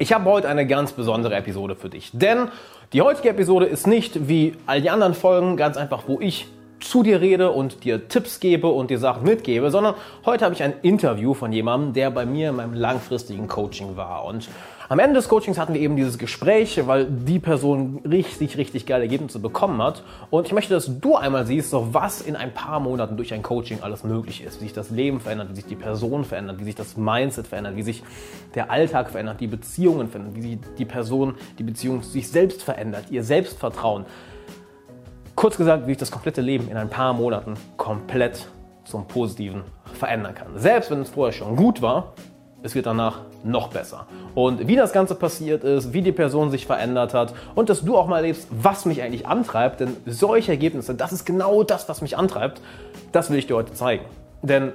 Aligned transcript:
Ich 0.00 0.14
habe 0.14 0.24
heute 0.30 0.48
eine 0.48 0.66
ganz 0.66 0.92
besondere 0.92 1.34
Episode 1.34 1.76
für 1.76 1.90
dich, 1.90 2.08
denn 2.14 2.48
die 2.94 3.02
heutige 3.02 3.28
Episode 3.28 3.66
ist 3.66 3.86
nicht 3.86 4.28
wie 4.28 4.54
all 4.64 4.80
die 4.80 4.88
anderen 4.88 5.12
Folgen 5.12 5.58
ganz 5.58 5.76
einfach, 5.76 6.04
wo 6.06 6.18
ich 6.18 6.48
zu 6.80 7.02
dir 7.02 7.20
rede 7.20 7.50
und 7.50 7.84
dir 7.84 8.08
Tipps 8.08 8.40
gebe 8.40 8.68
und 8.68 8.90
dir 8.90 8.98
Sachen 8.98 9.24
mitgebe, 9.24 9.70
sondern 9.70 9.94
heute 10.24 10.44
habe 10.44 10.54
ich 10.54 10.62
ein 10.62 10.74
Interview 10.82 11.34
von 11.34 11.52
jemandem, 11.52 11.92
der 11.92 12.10
bei 12.10 12.26
mir 12.26 12.50
in 12.50 12.56
meinem 12.56 12.74
langfristigen 12.74 13.48
Coaching 13.48 13.96
war. 13.96 14.24
Und 14.24 14.48
am 14.90 14.98
Ende 14.98 15.14
des 15.14 15.28
Coachings 15.28 15.56
hatten 15.56 15.72
wir 15.72 15.80
eben 15.80 15.94
dieses 15.94 16.18
Gespräch, 16.18 16.84
weil 16.88 17.06
die 17.06 17.38
Person 17.38 18.00
richtig, 18.04 18.56
richtig 18.56 18.86
geile 18.86 19.04
Ergebnisse 19.04 19.38
bekommen 19.38 19.80
hat. 19.80 20.02
Und 20.30 20.48
ich 20.48 20.52
möchte, 20.52 20.74
dass 20.74 20.90
du 20.98 21.14
einmal 21.14 21.46
siehst, 21.46 21.70
so 21.70 21.94
was 21.94 22.20
in 22.20 22.34
ein 22.34 22.52
paar 22.52 22.80
Monaten 22.80 23.16
durch 23.16 23.32
ein 23.32 23.44
Coaching 23.44 23.78
alles 23.82 24.02
möglich 24.02 24.42
ist, 24.42 24.60
wie 24.60 24.64
sich 24.64 24.72
das 24.72 24.90
Leben 24.90 25.20
verändert, 25.20 25.50
wie 25.50 25.54
sich 25.54 25.66
die 25.66 25.76
Person 25.76 26.24
verändert, 26.24 26.58
wie 26.58 26.64
sich 26.64 26.74
das 26.74 26.96
Mindset 26.96 27.46
verändert, 27.46 27.76
wie 27.76 27.82
sich 27.82 28.02
der 28.56 28.72
Alltag 28.72 29.10
verändert, 29.10 29.40
die 29.40 29.46
Beziehungen 29.46 30.08
verändern, 30.08 30.34
wie 30.34 30.42
sich 30.42 30.58
die 30.76 30.84
Person, 30.86 31.36
die 31.60 31.62
Beziehung 31.62 32.02
sich 32.02 32.28
selbst 32.28 32.64
verändert, 32.64 33.04
ihr 33.10 33.22
Selbstvertrauen. 33.22 34.06
Kurz 35.40 35.56
gesagt, 35.56 35.86
wie 35.86 35.92
ich 35.92 35.96
das 35.96 36.10
komplette 36.10 36.42
Leben 36.42 36.68
in 36.68 36.76
ein 36.76 36.90
paar 36.90 37.14
Monaten 37.14 37.54
komplett 37.78 38.46
zum 38.84 39.06
Positiven 39.06 39.62
verändern 39.94 40.34
kann. 40.34 40.48
Selbst 40.56 40.90
wenn 40.90 41.00
es 41.00 41.08
vorher 41.08 41.32
schon 41.32 41.56
gut 41.56 41.80
war, 41.80 42.12
es 42.62 42.74
wird 42.74 42.84
danach 42.84 43.22
noch 43.42 43.68
besser. 43.68 44.06
Und 44.34 44.68
wie 44.68 44.76
das 44.76 44.92
Ganze 44.92 45.14
passiert 45.14 45.64
ist, 45.64 45.94
wie 45.94 46.02
die 46.02 46.12
Person 46.12 46.50
sich 46.50 46.66
verändert 46.66 47.14
hat 47.14 47.32
und 47.54 47.70
dass 47.70 47.82
du 47.82 47.96
auch 47.96 48.06
mal 48.06 48.16
erlebst, 48.16 48.48
was 48.50 48.84
mich 48.84 49.00
eigentlich 49.00 49.26
antreibt, 49.26 49.80
denn 49.80 49.96
solche 50.04 50.52
Ergebnisse, 50.52 50.94
das 50.94 51.10
ist 51.10 51.24
genau 51.24 51.62
das, 51.62 51.88
was 51.88 52.02
mich 52.02 52.18
antreibt, 52.18 52.60
das 53.10 53.30
will 53.30 53.38
ich 53.38 53.46
dir 53.46 53.56
heute 53.56 53.72
zeigen. 53.72 54.04
Denn 54.42 54.74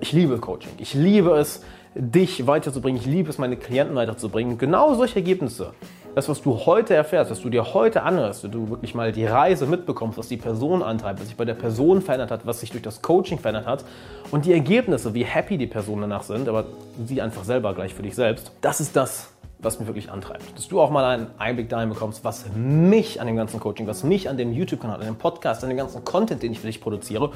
ich 0.00 0.10
liebe 0.10 0.38
Coaching. 0.38 0.72
Ich 0.78 0.94
liebe 0.94 1.30
es, 1.36 1.62
dich 1.94 2.48
weiterzubringen. 2.48 3.00
Ich 3.00 3.06
liebe 3.06 3.30
es, 3.30 3.38
meine 3.38 3.56
Klienten 3.56 3.94
weiterzubringen. 3.94 4.58
Genau 4.58 4.94
solche 4.94 5.14
Ergebnisse 5.14 5.74
das, 6.14 6.28
was 6.28 6.42
du 6.42 6.66
heute 6.66 6.94
erfährst, 6.94 7.30
was 7.30 7.40
du 7.40 7.48
dir 7.48 7.74
heute 7.74 8.02
anhörst, 8.02 8.44
wenn 8.44 8.50
du 8.50 8.68
wirklich 8.68 8.94
mal 8.94 9.12
die 9.12 9.24
Reise 9.24 9.66
mitbekommst, 9.66 10.18
was 10.18 10.28
die 10.28 10.36
Person 10.36 10.82
antreibt, 10.82 11.20
was 11.20 11.28
sich 11.28 11.36
bei 11.36 11.44
der 11.44 11.54
Person 11.54 12.02
verändert 12.02 12.30
hat, 12.30 12.46
was 12.46 12.60
sich 12.60 12.70
durch 12.70 12.82
das 12.82 13.00
Coaching 13.02 13.38
verändert 13.38 13.66
hat 13.66 13.84
und 14.30 14.44
die 14.44 14.52
Ergebnisse, 14.52 15.14
wie 15.14 15.24
happy 15.24 15.56
die 15.56 15.66
Personen 15.66 16.02
danach 16.02 16.22
sind, 16.22 16.48
aber 16.48 16.64
sieh 17.06 17.22
einfach 17.22 17.44
selber 17.44 17.74
gleich 17.74 17.94
für 17.94 18.02
dich 18.02 18.14
selbst, 18.14 18.52
das 18.60 18.80
ist 18.80 18.94
das, 18.94 19.32
was 19.58 19.78
mich 19.78 19.88
wirklich 19.88 20.10
antreibt. 20.10 20.56
Dass 20.56 20.68
du 20.68 20.80
auch 20.80 20.90
mal 20.90 21.04
einen 21.04 21.28
Einblick 21.38 21.68
dahin 21.68 21.88
bekommst, 21.88 22.24
was 22.24 22.46
mich 22.54 23.20
an 23.20 23.26
dem 23.26 23.36
ganzen 23.36 23.60
Coaching, 23.60 23.86
was 23.86 24.02
mich 24.04 24.28
an 24.28 24.36
dem 24.36 24.52
YouTube-Kanal, 24.52 25.00
an 25.00 25.06
dem 25.06 25.16
Podcast, 25.16 25.62
an 25.62 25.70
dem 25.70 25.78
ganzen 25.78 26.04
Content, 26.04 26.42
den 26.42 26.52
ich 26.52 26.60
für 26.60 26.66
dich 26.66 26.80
produziere, 26.80 27.30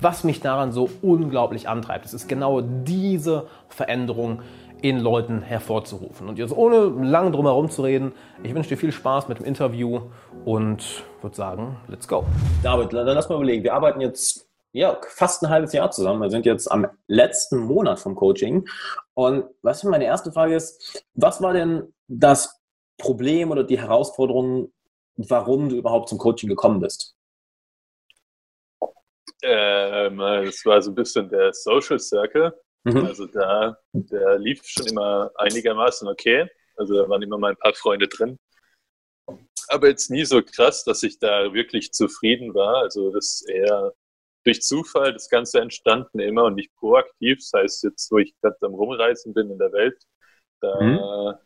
was 0.00 0.24
mich 0.24 0.40
daran 0.40 0.72
so 0.72 0.88
unglaublich 1.02 1.68
antreibt. 1.68 2.06
Es 2.06 2.14
ist 2.14 2.28
genau 2.28 2.60
diese 2.60 3.46
Veränderung, 3.68 4.40
in 4.82 4.98
Leuten 4.98 5.42
hervorzurufen. 5.42 6.28
Und 6.28 6.38
jetzt 6.38 6.54
ohne 6.54 6.88
lange 7.08 7.30
drum 7.30 7.46
herum 7.46 7.70
zu 7.70 7.82
reden, 7.82 8.12
ich 8.42 8.54
wünsche 8.54 8.68
dir 8.68 8.76
viel 8.76 8.92
Spaß 8.92 9.28
mit 9.28 9.38
dem 9.38 9.46
Interview 9.46 10.02
und 10.44 11.04
würde 11.22 11.36
sagen, 11.36 11.76
let's 11.88 12.06
go. 12.06 12.24
David, 12.62 12.92
dann 12.92 13.06
lass 13.06 13.28
mal 13.28 13.36
überlegen. 13.36 13.62
Wir 13.62 13.74
arbeiten 13.74 14.00
jetzt 14.00 14.48
ja, 14.72 14.98
fast 15.08 15.42
ein 15.42 15.50
halbes 15.50 15.72
Jahr 15.72 15.90
zusammen. 15.90 16.20
Wir 16.20 16.30
sind 16.30 16.46
jetzt 16.46 16.70
am 16.70 16.86
letzten 17.06 17.58
Monat 17.58 18.00
vom 18.00 18.14
Coaching. 18.14 18.68
Und 19.14 19.44
was 19.62 19.84
meine 19.84 20.04
erste 20.04 20.32
Frage 20.32 20.56
ist, 20.56 21.04
was 21.14 21.40
war 21.40 21.52
denn 21.52 21.94
das 22.08 22.60
Problem 22.98 23.50
oder 23.50 23.64
die 23.64 23.78
Herausforderung, 23.78 24.72
warum 25.16 25.68
du 25.68 25.76
überhaupt 25.76 26.08
zum 26.08 26.18
Coaching 26.18 26.48
gekommen 26.48 26.80
bist? 26.80 27.14
Ähm, 29.42 30.20
es 30.20 30.64
war 30.64 30.80
so 30.80 30.90
ein 30.90 30.94
bisschen 30.94 31.28
der 31.28 31.52
Social 31.52 31.98
Circle. 31.98 32.52
Mhm. 32.84 33.06
Also 33.06 33.26
da, 33.26 33.76
der 33.92 34.38
lief 34.38 34.62
schon 34.64 34.86
immer 34.86 35.30
einigermaßen 35.36 36.08
okay. 36.08 36.48
Also 36.76 36.94
da 36.94 37.08
waren 37.08 37.22
immer 37.22 37.38
mal 37.38 37.50
ein 37.50 37.56
paar 37.56 37.74
Freunde 37.74 38.08
drin. 38.08 38.38
Aber 39.68 39.88
jetzt 39.88 40.10
nie 40.10 40.24
so 40.24 40.42
krass, 40.42 40.84
dass 40.84 41.02
ich 41.02 41.18
da 41.18 41.52
wirklich 41.54 41.92
zufrieden 41.92 42.54
war. 42.54 42.82
Also 42.82 43.12
das 43.12 43.40
ist 43.40 43.48
eher 43.48 43.92
durch 44.44 44.62
Zufall 44.62 45.12
das 45.12 45.28
Ganze 45.28 45.60
entstanden 45.60 46.18
immer 46.18 46.44
und 46.44 46.54
nicht 46.54 46.74
proaktiv. 46.76 47.38
Das 47.38 47.52
heißt 47.54 47.84
jetzt, 47.84 48.10
wo 48.10 48.18
ich 48.18 48.34
gerade 48.40 48.56
am 48.62 48.74
Rumreisen 48.74 49.34
bin 49.34 49.50
in 49.50 49.58
der 49.58 49.72
Welt, 49.72 50.02
da, 50.60 50.80
mhm. 50.80 51.38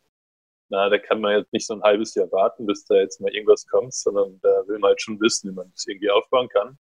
na, 0.70 0.88
da 0.88 0.98
kann 0.98 1.20
man 1.20 1.38
jetzt 1.38 1.52
nicht 1.52 1.66
so 1.66 1.74
ein 1.74 1.82
halbes 1.82 2.14
Jahr 2.14 2.30
warten, 2.32 2.66
bis 2.66 2.84
da 2.84 2.94
jetzt 2.96 3.20
mal 3.20 3.34
irgendwas 3.34 3.66
kommt, 3.66 3.94
sondern 3.94 4.40
da 4.42 4.66
will 4.66 4.78
man 4.78 4.90
halt 4.90 5.02
schon 5.02 5.20
wissen, 5.20 5.50
wie 5.50 5.54
man 5.54 5.70
das 5.70 5.86
irgendwie 5.86 6.10
aufbauen 6.10 6.48
kann. 6.48 6.78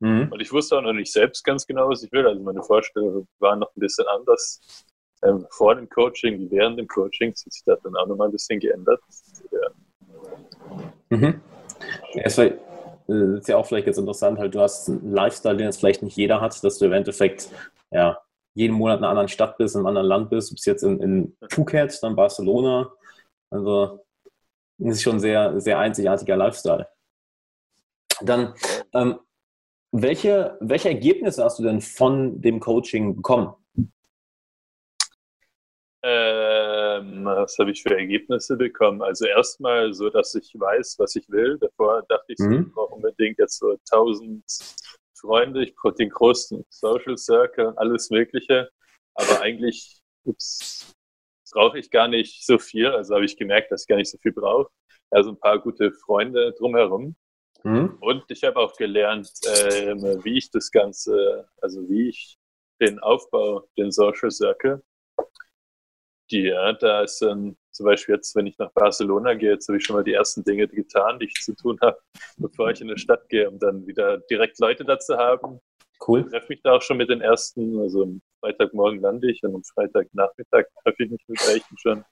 Mhm. 0.00 0.28
Und 0.30 0.40
ich 0.40 0.52
wusste 0.52 0.76
auch 0.76 0.82
noch 0.82 0.92
nicht 0.92 1.12
selbst 1.12 1.44
ganz 1.44 1.66
genau, 1.66 1.88
was 1.88 2.02
ich 2.02 2.12
will. 2.12 2.26
Also 2.26 2.42
meine 2.42 2.62
Vorstellungen 2.62 3.26
waren 3.38 3.60
noch 3.60 3.74
ein 3.74 3.80
bisschen 3.80 4.06
anders 4.08 4.84
ähm, 5.22 5.46
vor 5.50 5.74
dem 5.74 5.88
Coaching 5.88 6.38
wie 6.38 6.50
während 6.50 6.78
dem 6.78 6.88
Coaching. 6.88 7.32
Das 7.32 7.44
hat 7.44 7.52
sich 7.52 7.62
da 7.64 7.76
dann 7.76 7.96
auch 7.96 8.06
noch 8.06 8.16
mal 8.16 8.26
ein 8.26 8.32
bisschen 8.32 8.60
geändert. 8.60 9.00
Ja. 9.50 9.70
Mhm. 11.10 11.40
Es 12.14 12.36
war, 12.36 12.46
äh, 12.46 13.38
ist 13.38 13.48
ja 13.48 13.56
auch 13.56 13.66
vielleicht 13.66 13.86
jetzt 13.86 13.98
interessant, 13.98 14.38
halt, 14.38 14.54
du 14.54 14.60
hast 14.60 14.88
einen 14.88 15.12
Lifestyle, 15.12 15.56
den 15.56 15.66
jetzt 15.66 15.78
vielleicht 15.78 16.02
nicht 16.02 16.16
jeder 16.16 16.40
hat, 16.40 16.62
dass 16.62 16.78
du 16.78 16.86
im 16.86 16.92
Endeffekt 16.92 17.48
ja, 17.90 18.18
jeden 18.54 18.74
Monat 18.74 18.98
in 18.98 19.04
einer 19.04 19.10
anderen 19.10 19.28
Stadt 19.28 19.56
bist, 19.58 19.74
in 19.74 19.80
einem 19.80 19.86
anderen 19.86 20.08
Land 20.08 20.30
bist. 20.30 20.50
Du 20.50 20.54
bist 20.54 20.66
jetzt 20.66 20.82
in, 20.82 21.00
in 21.00 21.36
Phuket, 21.50 21.98
dann 22.02 22.16
Barcelona. 22.16 22.92
Also 23.50 24.04
das 24.78 24.96
ist 24.96 25.02
schon 25.02 25.16
ein 25.16 25.20
sehr, 25.20 25.60
sehr 25.60 25.78
einzigartiger 25.78 26.36
Lifestyle. 26.36 26.88
Dann 28.22 28.54
ähm, 28.94 29.20
welche, 30.02 30.56
welche 30.60 30.88
Ergebnisse 30.88 31.44
hast 31.44 31.58
du 31.58 31.62
denn 31.62 31.80
von 31.80 32.40
dem 32.40 32.60
Coaching 32.60 33.16
bekommen? 33.16 33.54
Ähm, 36.02 37.24
was 37.24 37.58
habe 37.58 37.72
ich 37.72 37.82
für 37.82 37.96
Ergebnisse 37.96 38.56
bekommen? 38.56 39.02
Also 39.02 39.26
erstmal 39.26 39.92
so, 39.92 40.08
dass 40.08 40.34
ich 40.34 40.54
weiß, 40.54 40.96
was 40.98 41.16
ich 41.16 41.28
will. 41.28 41.58
Davor 41.58 42.04
dachte 42.08 42.32
ich, 42.32 42.38
mhm. 42.38 42.66
ich 42.68 42.72
brauche 42.72 42.94
unbedingt 42.94 43.38
jetzt 43.38 43.58
so 43.58 43.76
1000 43.90 44.44
Freunde, 45.18 45.64
ich 45.64 45.74
brauche 45.74 45.94
den 45.94 46.10
großen 46.10 46.64
Social 46.68 47.16
Circle 47.16 47.66
und 47.66 47.78
alles 47.78 48.10
Mögliche. 48.10 48.70
Aber 49.14 49.40
eigentlich 49.40 50.00
brauche 51.52 51.78
ich 51.78 51.90
gar 51.90 52.06
nicht 52.06 52.46
so 52.46 52.58
viel. 52.58 52.86
Also 52.86 53.14
habe 53.14 53.24
ich 53.24 53.36
gemerkt, 53.36 53.72
dass 53.72 53.82
ich 53.82 53.88
gar 53.88 53.96
nicht 53.96 54.10
so 54.10 54.18
viel 54.18 54.32
brauche. 54.32 54.70
Also 55.10 55.30
ein 55.30 55.40
paar 55.40 55.58
gute 55.58 55.90
Freunde 55.92 56.54
drumherum. 56.58 57.16
Mhm. 57.64 57.98
Und 58.00 58.24
ich 58.28 58.44
habe 58.44 58.58
auch 58.58 58.76
gelernt, 58.76 59.30
äh, 59.44 59.94
wie 60.24 60.38
ich 60.38 60.50
das 60.50 60.70
Ganze, 60.70 61.48
also 61.60 61.88
wie 61.88 62.08
ich 62.08 62.38
den 62.80 62.98
Aufbau, 63.00 63.68
den 63.76 63.90
Social 63.90 64.30
Circle, 64.30 64.82
die, 66.30 66.42
ja, 66.42 66.72
da 66.72 67.02
ist 67.02 67.20
dann 67.22 67.56
zum 67.70 67.86
Beispiel 67.86 68.16
jetzt, 68.16 68.34
wenn 68.34 68.46
ich 68.46 68.58
nach 68.58 68.72
Barcelona 68.72 69.34
gehe, 69.34 69.52
jetzt 69.52 69.68
habe 69.68 69.78
ich 69.78 69.84
schon 69.84 69.96
mal 69.96 70.04
die 70.04 70.14
ersten 70.14 70.42
Dinge 70.42 70.66
getan, 70.66 71.18
die 71.18 71.26
ich 71.26 71.34
zu 71.34 71.54
tun 71.54 71.78
habe, 71.80 71.98
bevor 72.36 72.70
ich 72.70 72.80
in 72.80 72.88
eine 72.88 72.98
Stadt 72.98 73.28
gehe, 73.28 73.48
um 73.48 73.58
dann 73.58 73.86
wieder 73.86 74.18
direkt 74.18 74.58
Leute 74.58 74.84
da 74.84 74.98
zu 74.98 75.16
haben. 75.16 75.60
Cool. 76.06 76.20
Ich 76.20 76.26
treffe 76.26 76.46
mich 76.48 76.62
da 76.62 76.72
auch 76.72 76.82
schon 76.82 76.96
mit 76.96 77.10
den 77.10 77.20
ersten, 77.20 77.78
also 77.80 78.02
am 78.02 78.22
Freitagmorgen 78.40 79.00
lande 79.00 79.30
ich 79.30 79.42
und 79.42 79.54
am 79.54 79.62
Freitagnachmittag 79.62 80.66
treffe 80.82 81.04
ich 81.04 81.10
mich 81.10 81.24
mit 81.28 81.40
welchen 81.48 81.78
schon. 81.78 82.04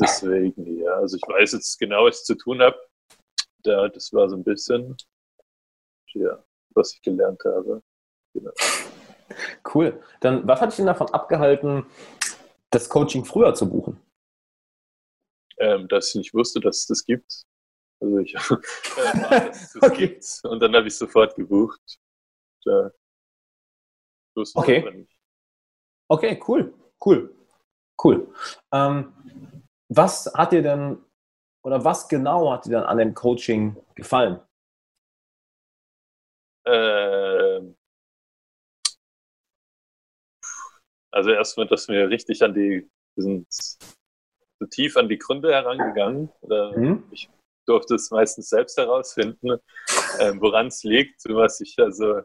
Deswegen, 0.00 0.78
ja, 0.78 0.94
also 0.94 1.16
ich 1.16 1.22
weiß 1.22 1.52
jetzt 1.52 1.78
genau, 1.78 2.04
was 2.04 2.20
ich 2.20 2.24
zu 2.24 2.34
tun 2.36 2.62
habe 2.62 2.78
da, 3.62 3.88
das 3.88 4.12
war 4.12 4.28
so 4.28 4.36
ein 4.36 4.44
bisschen, 4.44 4.96
ja, 6.14 6.44
was 6.70 6.94
ich 6.94 7.02
gelernt 7.02 7.42
habe. 7.44 7.82
Genau. 8.34 8.52
Cool. 9.74 10.02
Dann, 10.20 10.46
was 10.46 10.60
hat 10.60 10.70
dich 10.70 10.76
denn 10.76 10.86
davon 10.86 11.08
abgehalten, 11.08 11.86
das 12.70 12.88
Coaching 12.88 13.24
früher 13.24 13.54
zu 13.54 13.68
buchen? 13.68 14.00
Ähm, 15.58 15.88
dass 15.88 16.08
ich 16.10 16.14
nicht 16.16 16.34
wusste, 16.34 16.60
dass 16.60 16.80
es 16.80 16.86
das 16.86 17.04
gibt. 17.04 17.44
Also 18.00 18.18
ich 18.18 18.34
äh, 18.34 19.48
das 19.50 19.76
okay. 19.80 20.08
gibt. 20.08 20.40
Und 20.44 20.60
dann 20.60 20.74
habe 20.74 20.88
ich 20.88 20.96
sofort 20.96 21.34
gebucht. 21.36 21.80
Da 22.64 22.90
okay. 24.54 25.06
Okay, 26.08 26.40
cool. 26.46 26.74
Cool. 27.04 27.34
Cool. 28.02 28.34
Ähm, 28.72 29.12
was 29.88 30.32
hat 30.34 30.52
dir 30.52 30.62
denn 30.62 30.98
oder 31.62 31.84
was 31.84 32.08
genau 32.08 32.50
hat 32.52 32.66
dir 32.66 32.72
dann 32.72 32.84
an 32.84 32.98
dem 32.98 33.14
Coaching 33.14 33.76
gefallen? 33.94 34.40
Ähm, 36.66 37.76
also 41.10 41.30
erstmal, 41.30 41.66
dass 41.66 41.88
wir 41.88 42.08
richtig 42.08 42.42
an 42.42 42.54
die, 42.54 42.88
wir 43.16 43.22
sind 43.22 43.46
so 43.50 44.66
tief 44.70 44.96
an 44.96 45.08
die 45.08 45.18
Gründe 45.18 45.52
herangegangen. 45.52 46.30
Mhm. 46.42 47.04
Ich 47.10 47.28
durfte 47.66 47.94
es 47.94 48.10
meistens 48.10 48.48
selbst 48.48 48.76
herausfinden, 48.76 49.58
ähm, 50.20 50.40
woran 50.40 50.66
es 50.68 50.82
liegt, 50.82 51.22
was 51.28 51.60
ich 51.60 51.78
also 51.78 52.22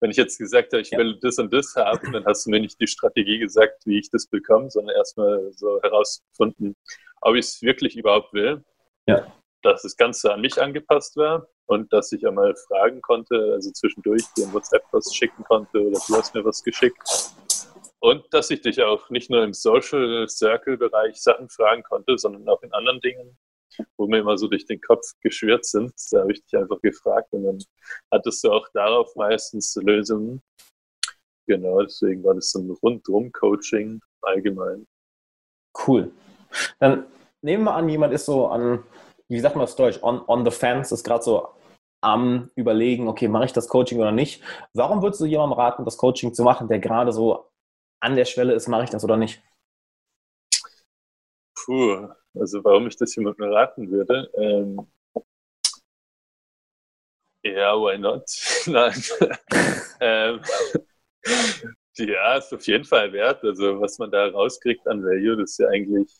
wenn 0.00 0.10
ich 0.10 0.16
jetzt 0.16 0.38
gesagt 0.38 0.72
habe, 0.72 0.80
ich 0.80 0.92
will 0.92 1.18
das 1.20 1.38
und 1.38 1.52
das 1.52 1.76
haben, 1.76 2.12
dann 2.12 2.24
hast 2.24 2.46
du 2.46 2.50
mir 2.50 2.60
nicht 2.60 2.80
die 2.80 2.86
Strategie 2.86 3.38
gesagt, 3.38 3.84
wie 3.84 3.98
ich 3.98 4.10
das 4.10 4.26
bekomme, 4.26 4.70
sondern 4.70 4.96
erstmal 4.96 5.52
so 5.52 5.80
herausgefunden, 5.82 6.74
ob 7.20 7.34
ich 7.34 7.46
es 7.46 7.62
wirklich 7.62 7.96
überhaupt 7.96 8.32
will. 8.32 8.64
Ja. 9.10 9.32
Dass 9.62 9.82
das 9.82 9.96
Ganze 9.96 10.32
an 10.32 10.40
mich 10.40 10.60
angepasst 10.60 11.16
war 11.16 11.46
und 11.66 11.92
dass 11.92 12.12
ich 12.12 12.26
einmal 12.26 12.54
fragen 12.56 13.02
konnte, 13.02 13.52
also 13.52 13.70
zwischendurch 13.72 14.22
dir 14.36 14.44
in 14.44 14.52
WhatsApp 14.52 14.84
was 14.92 15.14
schicken 15.14 15.44
konnte 15.44 15.80
oder 15.80 15.98
du 16.06 16.16
hast 16.16 16.34
mir 16.34 16.44
was 16.44 16.62
geschickt. 16.62 16.98
Und 18.00 18.24
dass 18.32 18.50
ich 18.50 18.62
dich 18.62 18.82
auch 18.82 19.10
nicht 19.10 19.28
nur 19.28 19.44
im 19.44 19.52
Social 19.52 20.26
Circle-Bereich 20.26 21.20
Sachen 21.20 21.50
fragen 21.50 21.82
konnte, 21.82 22.16
sondern 22.16 22.48
auch 22.48 22.62
in 22.62 22.72
anderen 22.72 23.00
Dingen, 23.00 23.36
wo 23.98 24.06
mir 24.06 24.20
immer 24.20 24.38
so 24.38 24.48
durch 24.48 24.64
den 24.64 24.80
Kopf 24.80 25.12
geschwirrt 25.20 25.66
sind. 25.66 25.92
Da 26.10 26.20
habe 26.20 26.32
ich 26.32 26.42
dich 26.42 26.58
einfach 26.58 26.80
gefragt 26.80 27.28
und 27.32 27.44
dann 27.44 27.58
hattest 28.10 28.42
du 28.42 28.52
auch 28.52 28.66
darauf 28.72 29.14
meistens 29.16 29.76
Lösungen. 29.76 30.40
Genau, 31.46 31.82
deswegen 31.82 32.24
war 32.24 32.34
das 32.34 32.50
so 32.50 32.60
ein 32.60 32.70
Rundum-Coaching 32.70 34.00
allgemein. 34.22 34.86
Cool. 35.86 36.10
Dann 36.78 37.06
nehmen 37.42 37.64
wir 37.64 37.74
an, 37.74 37.88
jemand 37.88 38.12
ist 38.12 38.26
so 38.26 38.48
an, 38.48 38.84
wie 39.28 39.40
sagt 39.40 39.56
man 39.56 39.64
das 39.64 39.76
Deutsch, 39.76 40.02
on, 40.02 40.22
on 40.26 40.44
the 40.44 40.50
fence, 40.50 40.92
ist 40.92 41.04
gerade 41.04 41.22
so 41.22 41.48
am 42.02 42.50
Überlegen, 42.54 43.08
okay, 43.08 43.28
mache 43.28 43.44
ich 43.44 43.52
das 43.52 43.68
Coaching 43.68 44.00
oder 44.00 44.12
nicht. 44.12 44.42
Warum 44.74 45.02
würdest 45.02 45.20
du 45.20 45.26
jemandem 45.26 45.58
raten, 45.58 45.84
das 45.84 45.96
Coaching 45.96 46.32
zu 46.32 46.42
machen, 46.42 46.68
der 46.68 46.78
gerade 46.78 47.12
so 47.12 47.50
an 48.00 48.16
der 48.16 48.24
Schwelle 48.24 48.54
ist, 48.54 48.68
mache 48.68 48.84
ich 48.84 48.90
das 48.90 49.04
oder 49.04 49.16
nicht? 49.16 49.42
Puh, 51.54 52.08
also 52.34 52.64
warum 52.64 52.86
ich 52.86 52.96
das 52.96 53.14
jemandem 53.14 53.52
raten 53.52 53.90
würde? 53.90 54.30
Ähm, 54.34 54.86
ja, 57.44 57.74
why 57.74 57.98
not? 57.98 58.24
Nein. 58.66 59.02
ähm, 60.00 60.40
ja, 61.98 62.36
ist 62.36 62.52
auf 62.54 62.66
jeden 62.66 62.84
Fall 62.84 63.12
wert. 63.12 63.44
Also 63.44 63.80
was 63.80 63.98
man 63.98 64.10
da 64.10 64.28
rauskriegt 64.28 64.86
an 64.86 65.02
Value, 65.02 65.36
das 65.36 65.50
ist 65.50 65.58
ja 65.58 65.68
eigentlich 65.68 66.10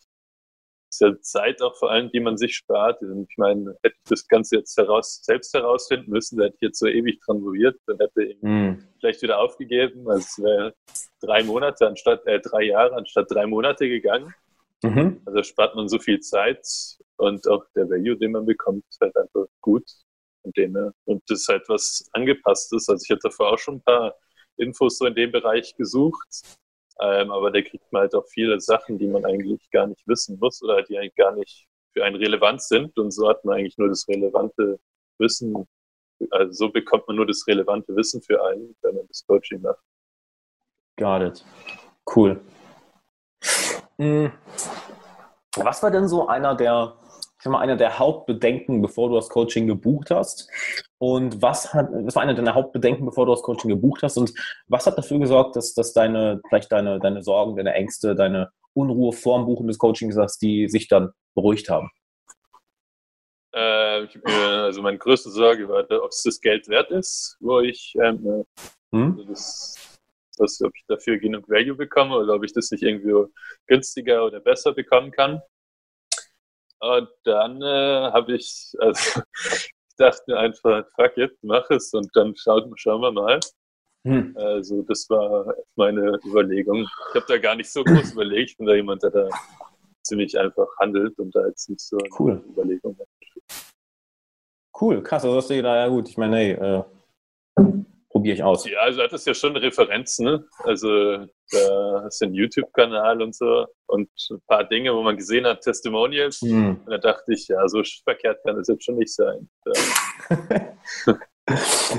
ist 0.91 1.01
ja 1.01 1.19
Zeit 1.21 1.61
auch 1.61 1.75
vor 1.75 1.91
allem, 1.91 2.11
die 2.11 2.19
man 2.19 2.37
sich 2.37 2.55
spart. 2.55 3.01
Und 3.01 3.27
ich 3.29 3.37
meine, 3.37 3.77
hätte 3.81 3.95
ich 3.95 4.09
das 4.09 4.27
Ganze 4.27 4.57
jetzt 4.57 4.77
heraus, 4.77 5.21
selbst 5.23 5.53
herausfinden 5.53 6.11
müssen, 6.11 6.37
dann 6.37 6.47
hätte 6.47 6.57
ich 6.57 6.67
jetzt 6.67 6.79
so 6.79 6.87
ewig 6.87 7.19
dran 7.25 7.41
probiert, 7.41 7.79
dann 7.87 7.97
hätte 7.97 8.23
ich 8.23 8.37
mm. 8.41 8.73
vielleicht 8.99 9.21
wieder 9.21 9.39
aufgegeben. 9.39 10.09
Also 10.09 10.19
es 10.19 10.43
wäre 10.43 10.75
drei 11.21 11.43
Monate 11.43 11.87
anstatt, 11.87 12.25
äh, 12.27 12.39
drei 12.39 12.63
Jahre 12.63 12.95
anstatt 12.95 13.31
drei 13.31 13.47
Monate 13.47 13.87
gegangen. 13.87 14.33
Mhm. 14.83 15.21
Also 15.25 15.43
spart 15.43 15.75
man 15.75 15.87
so 15.87 15.99
viel 15.99 16.19
Zeit 16.21 16.65
und 17.17 17.47
auch 17.47 17.63
der 17.75 17.87
Value, 17.87 18.17
den 18.17 18.31
man 18.31 18.45
bekommt, 18.45 18.83
ist 18.89 18.99
halt 18.99 19.15
einfach 19.15 19.45
gut. 19.61 19.85
Und, 20.43 20.57
dem, 20.57 20.75
und 21.05 21.21
das 21.27 21.41
ist 21.41 21.47
halt 21.47 21.69
was 21.69 22.09
angepasstes. 22.13 22.89
Also 22.89 23.03
ich 23.03 23.11
hatte 23.11 23.29
davor 23.29 23.53
auch 23.53 23.59
schon 23.59 23.75
ein 23.75 23.83
paar 23.83 24.15
Infos 24.57 24.97
so 24.97 25.05
in 25.05 25.13
dem 25.13 25.31
Bereich 25.31 25.75
gesucht. 25.75 26.57
Ähm, 27.01 27.31
aber 27.31 27.49
da 27.49 27.61
kriegt 27.61 27.91
man 27.91 28.03
halt 28.03 28.15
auch 28.15 28.27
viele 28.27 28.59
Sachen, 28.61 28.99
die 28.99 29.07
man 29.07 29.25
eigentlich 29.25 29.69
gar 29.71 29.87
nicht 29.87 30.07
wissen 30.07 30.37
muss 30.39 30.61
oder 30.61 30.83
die 30.83 30.97
eigentlich 30.97 31.15
gar 31.15 31.35
nicht 31.35 31.67
für 31.93 32.05
einen 32.05 32.15
relevant 32.15 32.61
sind. 32.61 32.97
Und 32.97 33.11
so 33.11 33.27
hat 33.27 33.43
man 33.43 33.57
eigentlich 33.57 33.77
nur 33.77 33.89
das 33.89 34.07
relevante 34.07 34.79
Wissen. 35.17 35.67
Also 36.29 36.51
so 36.53 36.69
bekommt 36.69 37.07
man 37.07 37.17
nur 37.17 37.25
das 37.25 37.43
relevante 37.47 37.95
Wissen 37.95 38.21
für 38.21 38.43
einen, 38.45 38.75
wenn 38.83 38.95
man 38.95 39.07
das 39.07 39.25
Coaching 39.25 39.61
macht. 39.61 39.81
Got 40.97 41.21
it. 41.23 41.45
Cool. 42.15 42.39
Hm. 43.97 44.31
Was 45.55 45.81
war 45.81 45.89
denn 45.89 46.07
so 46.07 46.27
einer 46.27 46.55
der 46.55 46.95
ich 47.41 47.45
sag 47.45 47.53
mal, 47.53 47.59
einer 47.59 47.75
der 47.75 47.97
Hauptbedenken, 47.97 48.83
bevor 48.83 49.09
du 49.09 49.15
das 49.15 49.27
Coaching 49.27 49.65
gebucht 49.65 50.11
hast? 50.11 50.47
Und 50.99 51.41
was, 51.41 51.73
hat, 51.73 51.87
was 51.91 52.15
war 52.15 52.21
einer 52.21 52.35
deiner 52.35 52.53
Hauptbedenken, 52.53 53.03
bevor 53.03 53.25
du 53.25 53.31
das 53.31 53.41
Coaching 53.41 53.71
gebucht 53.71 54.03
hast? 54.03 54.15
Und 54.19 54.31
was 54.67 54.85
hat 54.85 54.95
dafür 54.95 55.17
gesorgt, 55.17 55.55
dass, 55.55 55.73
dass 55.73 55.91
deine, 55.91 56.39
vielleicht 56.47 56.71
deine, 56.71 56.99
deine 56.99 57.23
Sorgen, 57.23 57.55
deine 57.55 57.73
Ängste, 57.73 58.13
deine 58.13 58.51
Unruhe 58.73 59.11
vorm 59.11 59.47
Buchen 59.47 59.65
des 59.65 59.79
Coachings, 59.79 60.13
dass 60.13 60.37
die 60.37 60.67
sich 60.67 60.87
dann 60.87 61.13
beruhigt 61.33 61.67
haben? 61.67 61.89
Äh, 63.53 64.05
also 64.27 64.83
meine 64.83 64.99
größte 64.99 65.31
Sorge 65.31 65.67
war, 65.67 65.89
ob 65.89 66.11
es 66.11 66.21
das 66.21 66.39
Geld 66.41 66.67
wert 66.67 66.91
ist, 66.91 67.37
wo 67.39 67.59
ich 67.59 67.95
ähm, 67.99 68.45
hm? 68.91 69.15
also 69.17 69.23
das, 69.23 69.99
das, 70.37 70.61
ob 70.61 70.73
ich 70.75 70.83
dafür 70.87 71.17
genug 71.17 71.49
Value 71.49 71.75
bekomme 71.75 72.17
oder 72.17 72.35
ob 72.35 72.43
ich 72.43 72.53
das 72.53 72.69
nicht 72.69 72.83
irgendwie 72.83 73.31
günstiger 73.65 74.25
oder 74.27 74.39
besser 74.41 74.73
bekommen 74.73 75.09
kann. 75.09 75.41
Und 76.81 77.09
dann 77.25 77.61
äh, 77.61 78.11
habe 78.11 78.35
ich, 78.35 78.73
also 78.79 79.21
ich 79.55 79.95
dachte 79.97 80.23
mir 80.27 80.39
einfach, 80.39 80.85
fuck 80.95 81.17
it, 81.17 81.37
mach 81.43 81.69
es 81.69 81.93
und 81.93 82.09
dann 82.15 82.35
schauen, 82.35 82.73
schauen 82.75 83.01
wir 83.01 83.11
mal. 83.11 83.39
Hm. 84.03 84.35
Also 84.35 84.81
das 84.81 85.07
war 85.09 85.53
meine 85.75 86.19
Überlegung. 86.25 86.87
Ich 87.09 87.15
habe 87.15 87.25
da 87.27 87.37
gar 87.37 87.55
nicht 87.55 87.71
so 87.71 87.83
groß 87.83 88.11
überlegt. 88.13 88.51
Ich 88.51 88.57
bin 88.57 88.65
da 88.65 88.73
jemand, 88.73 89.03
der 89.03 89.11
da 89.11 89.29
ziemlich 90.03 90.37
einfach 90.39 90.67
handelt 90.79 91.17
und 91.19 91.35
da 91.35 91.45
jetzt 91.45 91.69
nicht 91.69 91.81
so 91.81 91.97
cool. 92.19 92.31
eine 92.31 92.41
Überlegung 92.41 92.97
hat. 92.97 93.07
Cool, 94.79 95.03
krass. 95.03 95.23
Also 95.23 95.37
hast 95.37 95.51
du 95.51 95.61
da 95.61 95.75
ja 95.75 95.87
gut. 95.87 96.09
Ich 96.09 96.17
meine, 96.17 96.37
hey, 96.37 96.51
äh, 96.53 96.83
probiere 98.11 98.35
ich 98.35 98.43
aus. 98.43 98.69
Ja, 98.69 98.79
also 98.79 99.01
hat 99.01 99.13
das 99.13 99.25
ja 99.25 99.33
schon 99.33 99.55
Referenzen. 99.55 100.25
Ne? 100.25 100.45
Also 100.59 101.25
da 101.51 102.03
hast 102.03 102.21
du 102.21 102.25
einen 102.25 102.33
YouTube-Kanal 102.33 103.21
und 103.21 103.35
so 103.35 103.65
und 103.87 104.09
ein 104.29 104.41
paar 104.47 104.63
Dinge, 104.65 104.93
wo 104.93 105.01
man 105.01 105.17
gesehen 105.17 105.45
hat, 105.45 105.61
Testimonials. 105.61 106.41
Mhm. 106.41 106.81
Und 106.85 106.91
da 106.91 106.97
dachte 106.97 107.33
ich, 107.33 107.47
ja, 107.47 107.67
so 107.67 107.81
verkehrt 108.03 108.39
kann 108.45 108.57
das 108.57 108.67
jetzt 108.67 108.83
schon 108.83 108.97
nicht 108.97 109.13
sein. 109.13 109.49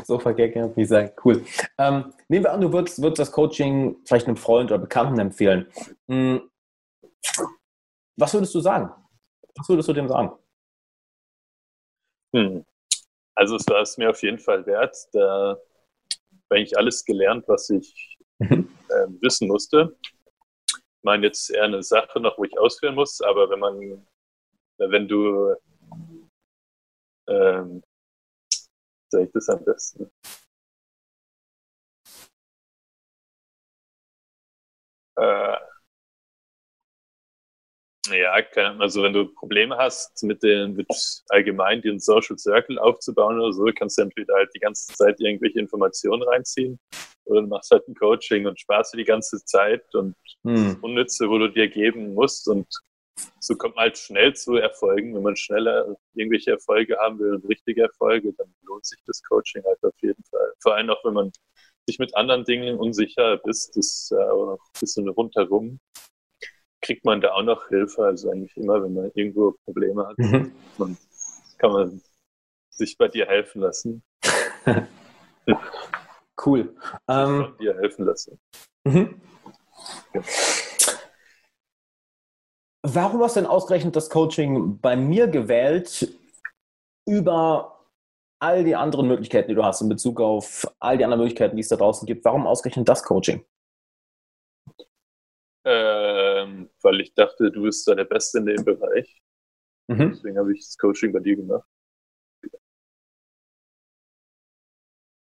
so 0.04 0.18
verkehrt 0.18 0.54
kann 0.54 0.70
es 0.70 0.76
nicht 0.76 0.88
sein. 0.88 1.10
Cool. 1.24 1.44
Ähm, 1.78 2.12
nehmen 2.28 2.44
wir 2.44 2.52
an, 2.52 2.60
du 2.60 2.72
würdest, 2.72 3.02
würdest 3.02 3.18
das 3.18 3.32
Coaching 3.32 3.96
vielleicht 4.06 4.26
einem 4.26 4.36
Freund 4.36 4.70
oder 4.70 4.78
Bekannten 4.78 5.18
empfehlen. 5.18 5.66
Hm. 6.08 6.48
Was 8.16 8.34
würdest 8.34 8.54
du 8.54 8.60
sagen? 8.60 8.90
Was 9.56 9.68
würdest 9.68 9.88
du 9.88 9.92
dem 9.92 10.08
sagen? 10.08 10.32
Hm. 12.34 12.64
Also 13.34 13.56
es 13.56 13.66
war 13.68 13.80
es 13.80 13.96
mir 13.96 14.10
auf 14.10 14.22
jeden 14.22 14.38
Fall 14.38 14.66
wert. 14.66 14.94
Da 15.12 15.56
habe 16.52 16.58
eigentlich 16.58 16.76
alles 16.76 17.04
gelernt, 17.04 17.48
was 17.48 17.70
ich 17.70 18.18
mhm. 18.38 18.68
äh, 18.88 19.06
wissen 19.20 19.48
musste. 19.48 19.96
Ich 20.68 21.04
meine, 21.04 21.26
jetzt 21.26 21.50
eher 21.50 21.64
eine 21.64 21.82
Sache 21.82 22.20
noch, 22.20 22.38
wo 22.38 22.44
ich 22.44 22.58
ausführen 22.58 22.94
muss, 22.94 23.20
aber 23.22 23.48
wenn 23.50 23.58
man, 23.58 24.06
wenn 24.78 25.08
du, 25.08 25.54
ähm, 27.28 27.82
sage 29.10 29.24
ich 29.24 29.32
das 29.32 29.48
am 29.48 29.64
besten? 29.64 30.10
Äh, 35.16 35.56
ja, 38.12 38.32
also 38.78 39.02
wenn 39.02 39.12
du 39.12 39.26
Probleme 39.26 39.76
hast, 39.76 40.22
mit 40.22 40.42
den 40.42 40.74
mit 40.74 40.88
allgemein 41.28 41.82
den 41.82 41.98
Social 41.98 42.38
Circle 42.38 42.78
aufzubauen 42.78 43.40
oder 43.40 43.52
so, 43.52 43.64
kannst 43.74 43.98
du 43.98 44.02
entweder 44.02 44.34
halt 44.34 44.50
die 44.54 44.60
ganze 44.60 44.92
Zeit 44.94 45.20
irgendwelche 45.20 45.58
Informationen 45.58 46.22
reinziehen 46.22 46.78
oder 47.24 47.42
du 47.42 47.48
machst 47.48 47.70
halt 47.70 47.86
ein 47.88 47.94
Coaching 47.94 48.46
und 48.46 48.60
sparst 48.60 48.94
dir 48.94 48.98
die 48.98 49.04
ganze 49.04 49.44
Zeit 49.44 49.82
und 49.94 50.14
hm. 50.44 50.78
Unnütze, 50.80 51.28
wo 51.28 51.38
du 51.38 51.48
dir 51.48 51.68
geben 51.68 52.14
musst 52.14 52.48
und 52.48 52.66
so 53.40 53.54
kommt 53.56 53.76
man 53.76 53.84
halt 53.84 53.98
schnell 53.98 54.34
zu 54.34 54.56
Erfolgen. 54.56 55.14
Wenn 55.14 55.22
man 55.22 55.36
schneller 55.36 55.96
irgendwelche 56.14 56.52
Erfolge 56.52 56.96
haben 56.98 57.18
will 57.18 57.34
und 57.34 57.48
richtige 57.48 57.82
Erfolge, 57.82 58.32
dann 58.32 58.52
lohnt 58.62 58.86
sich 58.86 59.00
das 59.06 59.22
Coaching 59.22 59.62
halt 59.64 59.82
auf 59.82 59.94
jeden 60.00 60.22
Fall. 60.24 60.52
Vor 60.60 60.74
allem 60.74 60.90
auch, 60.90 61.04
wenn 61.04 61.14
man 61.14 61.32
sich 61.86 61.98
mit 61.98 62.16
anderen 62.16 62.44
Dingen 62.44 62.78
unsicher 62.78 63.40
ist, 63.46 63.76
das 63.76 63.76
ist 63.76 64.12
auch 64.12 64.46
noch 64.46 64.58
ein 64.58 64.80
bisschen 64.80 65.08
rundherum 65.08 65.78
kriegt 66.82 67.04
man 67.04 67.20
da 67.20 67.32
auch 67.32 67.42
noch 67.42 67.68
Hilfe. 67.68 68.04
Also 68.04 68.30
eigentlich 68.30 68.56
immer, 68.56 68.82
wenn 68.82 68.92
man 68.92 69.10
irgendwo 69.14 69.52
Probleme 69.64 70.06
hat, 70.06 70.18
mhm. 70.18 70.52
man, 70.78 70.98
kann 71.58 71.72
man 71.72 72.02
sich 72.70 72.98
bei 72.98 73.08
dir 73.08 73.26
helfen 73.26 73.62
lassen. 73.62 74.02
cool. 76.44 76.74
Ähm, 77.08 77.54
dir 77.60 77.74
helfen 77.76 78.04
lassen. 78.04 78.38
Mhm. 78.84 79.20
Ja. 80.14 80.22
Warum 82.84 83.22
hast 83.22 83.36
du 83.36 83.40
denn 83.40 83.48
ausgerechnet 83.48 83.94
das 83.94 84.10
Coaching 84.10 84.80
bei 84.80 84.96
mir 84.96 85.28
gewählt 85.28 86.18
über 87.06 87.86
all 88.40 88.64
die 88.64 88.74
anderen 88.74 89.06
Möglichkeiten, 89.06 89.48
die 89.48 89.54
du 89.54 89.64
hast 89.64 89.82
in 89.82 89.88
Bezug 89.88 90.20
auf 90.20 90.66
all 90.80 90.98
die 90.98 91.04
anderen 91.04 91.20
Möglichkeiten, 91.20 91.54
die 91.54 91.62
es 91.62 91.68
da 91.68 91.76
draußen 91.76 92.06
gibt? 92.06 92.24
Warum 92.24 92.44
ausgerechnet 92.44 92.88
das 92.88 93.04
Coaching? 93.04 93.44
Ähm, 95.64 96.70
weil 96.82 97.00
ich 97.00 97.14
dachte, 97.14 97.50
du 97.50 97.62
bist 97.62 97.86
da 97.86 97.94
der 97.94 98.04
Beste 98.04 98.38
in 98.38 98.46
dem 98.46 98.64
Bereich. 98.64 99.22
Mhm. 99.88 100.10
Deswegen 100.10 100.38
habe 100.38 100.52
ich 100.52 100.60
das 100.60 100.78
Coaching 100.78 101.12
bei 101.12 101.20
dir 101.20 101.36
gemacht. 101.36 101.68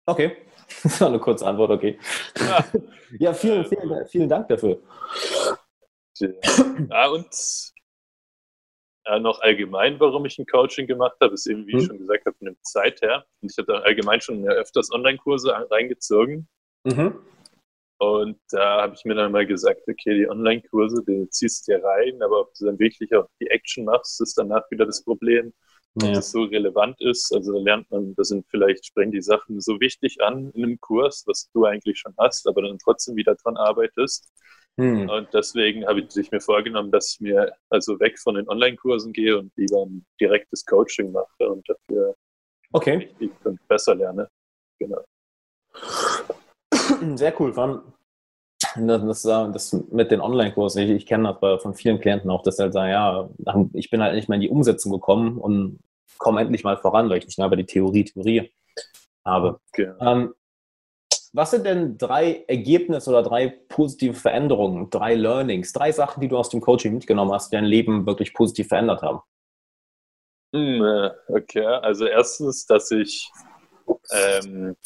Okay, 0.07 0.37
das 0.83 1.01
war 1.01 1.07
eine 1.07 1.19
kurze 1.19 1.45
Antwort, 1.47 1.71
okay. 1.71 1.99
Ja, 2.37 2.65
ja 3.19 3.33
vielen, 3.33 3.65
vielen, 3.65 4.07
vielen 4.07 4.29
Dank 4.29 4.47
dafür. 4.49 4.81
Ja, 6.19 7.09
und 7.09 7.73
ja, 9.07 9.19
noch 9.19 9.41
allgemein, 9.41 9.99
warum 9.99 10.25
ich 10.25 10.39
ein 10.39 10.45
Coaching 10.45 10.87
gemacht 10.87 11.17
habe, 11.21 11.33
ist 11.33 11.45
eben, 11.47 11.67
wie 11.67 11.73
mhm. 11.73 11.79
ich 11.79 11.85
schon 11.85 11.97
gesagt 11.97 12.25
habe, 12.25 12.37
eine 12.41 12.59
Zeit 12.61 13.01
her. 13.01 13.25
Und 13.41 13.51
ich 13.51 13.57
habe 13.57 13.83
allgemein 13.83 14.21
schon 14.21 14.47
öfters 14.47 14.91
Online-Kurse 14.91 15.53
reingezogen. 15.69 16.47
Mhm. 16.83 17.19
Und 17.97 18.37
da 18.49 18.81
habe 18.81 18.95
ich 18.95 19.05
mir 19.05 19.15
dann 19.15 19.31
mal 19.31 19.45
gesagt, 19.45 19.81
okay, 19.87 20.15
die 20.19 20.29
Online-Kurse, 20.29 21.03
die 21.07 21.29
ziehst 21.29 21.67
du 21.67 21.73
dir 21.73 21.83
rein, 21.83 22.21
aber 22.21 22.41
ob 22.41 22.53
du 22.55 22.65
dann 22.65 22.77
wirklich 22.77 23.15
auch 23.15 23.27
die 23.39 23.47
Action 23.47 23.85
machst, 23.85 24.19
ist 24.21 24.37
danach 24.37 24.69
wieder 24.69 24.85
das 24.85 25.03
Problem. 25.03 25.53
dass 25.95 26.09
ja. 26.09 26.17
es 26.19 26.31
so 26.31 26.43
relevant 26.43 26.99
ist. 27.01 27.33
Also 27.33 27.53
da 27.53 27.59
lernt 27.59 27.89
man, 27.89 28.13
da 28.15 28.23
sind 28.23 28.45
vielleicht, 28.49 28.85
sprengen 28.85 29.13
die 29.13 29.21
Sachen 29.21 29.61
so 29.61 29.79
wichtig 29.79 30.21
an 30.21 30.51
in 30.51 30.63
einem 30.63 30.79
Kurs, 30.79 31.23
was 31.25 31.49
du 31.53 31.65
eigentlich 31.65 31.99
schon 31.99 32.13
hast, 32.17 32.47
aber 32.47 32.63
dann 32.63 32.77
trotzdem 32.79 33.15
wieder 33.15 33.35
dran 33.35 33.55
arbeitest. 33.55 34.29
Hm. 34.77 35.09
Und 35.09 35.33
deswegen 35.33 35.87
habe 35.87 36.01
ich 36.01 36.31
mir 36.31 36.41
vorgenommen, 36.41 36.91
dass 36.91 37.13
ich 37.13 37.21
mir 37.21 37.53
also 37.69 37.97
weg 38.01 38.19
von 38.19 38.35
den 38.35 38.49
Online-Kursen 38.49 39.13
gehe 39.13 39.39
und 39.39 39.53
lieber 39.55 39.85
ein 39.85 40.05
direktes 40.19 40.65
Coaching 40.65 41.13
mache 41.13 41.49
und 41.49 41.67
dafür 41.69 42.13
okay. 42.73 42.97
richtig 42.97 43.31
und 43.45 43.65
besser 43.69 43.95
lerne. 43.95 44.27
Genau. 44.79 45.01
Sehr 47.15 47.39
cool. 47.39 47.53
Das, 48.75 49.23
das, 49.23 49.25
äh, 49.25 49.51
das 49.51 49.73
mit 49.91 50.11
den 50.11 50.21
Online-Kursen, 50.21 50.83
ich, 50.83 50.89
ich 50.89 51.05
kenne 51.05 51.37
das 51.39 51.61
von 51.61 51.73
vielen 51.73 51.99
Klienten 51.99 52.29
auch, 52.29 52.43
dass 52.43 52.57
sie 52.57 52.63
halt 52.63 52.73
sagen, 52.73 52.91
ja, 52.91 53.29
ich 53.73 53.89
bin 53.89 54.01
halt 54.01 54.15
nicht 54.15 54.29
mehr 54.29 54.35
in 54.35 54.41
die 54.41 54.49
Umsetzung 54.49 54.91
gekommen 54.91 55.37
und 55.37 55.79
komme 56.17 56.41
endlich 56.41 56.63
mal 56.63 56.77
voran, 56.77 57.09
weil 57.09 57.19
ich 57.19 57.25
nicht 57.25 57.37
mehr 57.37 57.47
über 57.47 57.55
die 57.55 57.65
Theorie 57.65 58.05
Theorie 58.05 58.51
habe. 59.23 59.59
Okay. 59.69 59.91
Ähm, 59.99 60.33
was 61.33 61.51
sind 61.51 61.65
denn 61.65 61.97
drei 61.97 62.45
Ergebnisse 62.47 63.09
oder 63.09 63.21
drei 63.21 63.49
positive 63.67 64.13
Veränderungen, 64.13 64.89
drei 64.89 65.15
Learnings, 65.15 65.73
drei 65.73 65.91
Sachen, 65.91 66.21
die 66.21 66.29
du 66.29 66.37
aus 66.37 66.49
dem 66.49 66.61
Coaching 66.61 66.93
mitgenommen 66.93 67.33
hast, 67.33 67.51
die 67.51 67.57
dein 67.57 67.65
Leben 67.65 68.05
wirklich 68.05 68.33
positiv 68.33 68.69
verändert 68.69 69.01
haben? 69.01 69.19
Hm, 70.53 70.81
äh, 70.81 71.11
okay, 71.27 71.65
also 71.65 72.05
erstens, 72.05 72.65
dass 72.65 72.89
ich 72.91 73.29
ähm, 74.11 74.77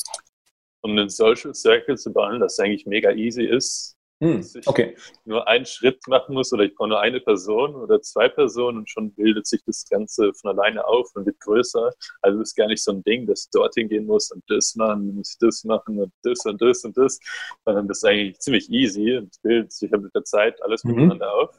um 0.82 0.92
einen 0.92 1.10
Social 1.10 1.54
Circle 1.54 1.98
zu 1.98 2.12
bauen, 2.14 2.40
das 2.40 2.60
eigentlich 2.60 2.86
mega 2.86 3.12
easy 3.12 3.46
ist. 3.46 3.96
Hm, 4.22 4.46
okay. 4.66 4.98
nur 5.24 5.48
einen 5.48 5.66
Schritt 5.66 6.06
machen 6.08 6.34
muss 6.36 6.52
oder 6.52 6.64
ich 6.66 6.76
brauche 6.76 6.90
nur 6.90 7.00
eine 7.00 7.22
Person 7.22 7.74
oder 7.74 8.02
zwei 8.02 8.28
Personen 8.28 8.80
und 8.80 8.90
schon 8.90 9.14
bildet 9.14 9.48
sich 9.48 9.64
das 9.66 9.86
Ganze 9.90 10.34
von 10.34 10.52
alleine 10.52 10.86
auf 10.86 11.10
und 11.16 11.26
wird 11.26 11.40
größer. 11.40 11.94
Also 12.22 12.42
es 12.42 12.50
ist 12.50 12.56
gar 12.56 12.68
nicht 12.68 12.84
so 12.84 12.92
ein 12.92 13.02
Ding, 13.04 13.26
dass 13.28 13.46
ich 13.46 13.50
dorthin 13.52 13.88
gehen 13.88 14.06
muss 14.06 14.30
und 14.32 14.44
das 14.50 14.76
machen, 14.76 15.16
muss 15.16 15.32
ich 15.32 15.38
das 15.40 15.64
machen 15.64 16.00
und 16.00 16.12
das 16.24 16.46
und 16.46 16.62
das 16.62 16.84
und 16.84 16.98
das, 16.98 17.18
sondern 17.64 17.88
das 17.88 18.00
ist 18.00 18.04
eigentlich 18.04 18.40
ziemlich 18.40 18.70
easy 18.70 19.16
und 19.16 19.34
bildet 19.42 19.72
sich 19.72 19.90
mit 19.90 20.14
der 20.14 20.26
Zeit 20.26 20.62
alles 20.64 20.84
mhm. 20.84 20.96
miteinander 20.96 21.34
auf. 21.34 21.58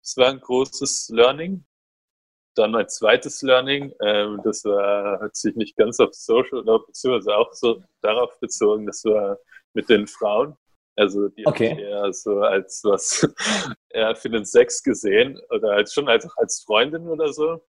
Das 0.00 0.16
war 0.16 0.28
ein 0.28 0.40
großes 0.40 1.10
Learning. 1.12 1.66
Dann 2.58 2.72
mein 2.72 2.88
zweites 2.88 3.40
Learning, 3.42 3.92
ähm, 4.02 4.40
das 4.42 4.64
war, 4.64 5.20
hat 5.20 5.36
sich 5.36 5.54
nicht 5.54 5.76
ganz 5.76 6.00
auf 6.00 6.12
Social, 6.12 6.64
beziehungsweise 6.64 7.36
auch 7.36 7.52
so 7.52 7.82
darauf 8.02 8.38
bezogen, 8.40 8.86
das 8.86 9.04
war 9.04 9.38
mit 9.74 9.88
den 9.88 10.08
Frauen. 10.08 10.56
Also 10.96 11.28
die 11.28 11.46
okay. 11.46 11.70
habe 11.70 11.80
ich 11.80 11.86
eher 11.86 12.12
so 12.12 12.40
als 12.40 12.80
was 12.82 13.28
eher 13.90 14.16
für 14.16 14.30
den 14.30 14.44
Sex 14.44 14.82
gesehen 14.82 15.40
oder 15.50 15.70
als 15.70 15.94
schon 15.94 16.08
als, 16.08 16.28
als 16.36 16.64
Freundin 16.66 17.06
oder 17.06 17.32
so. 17.32 17.62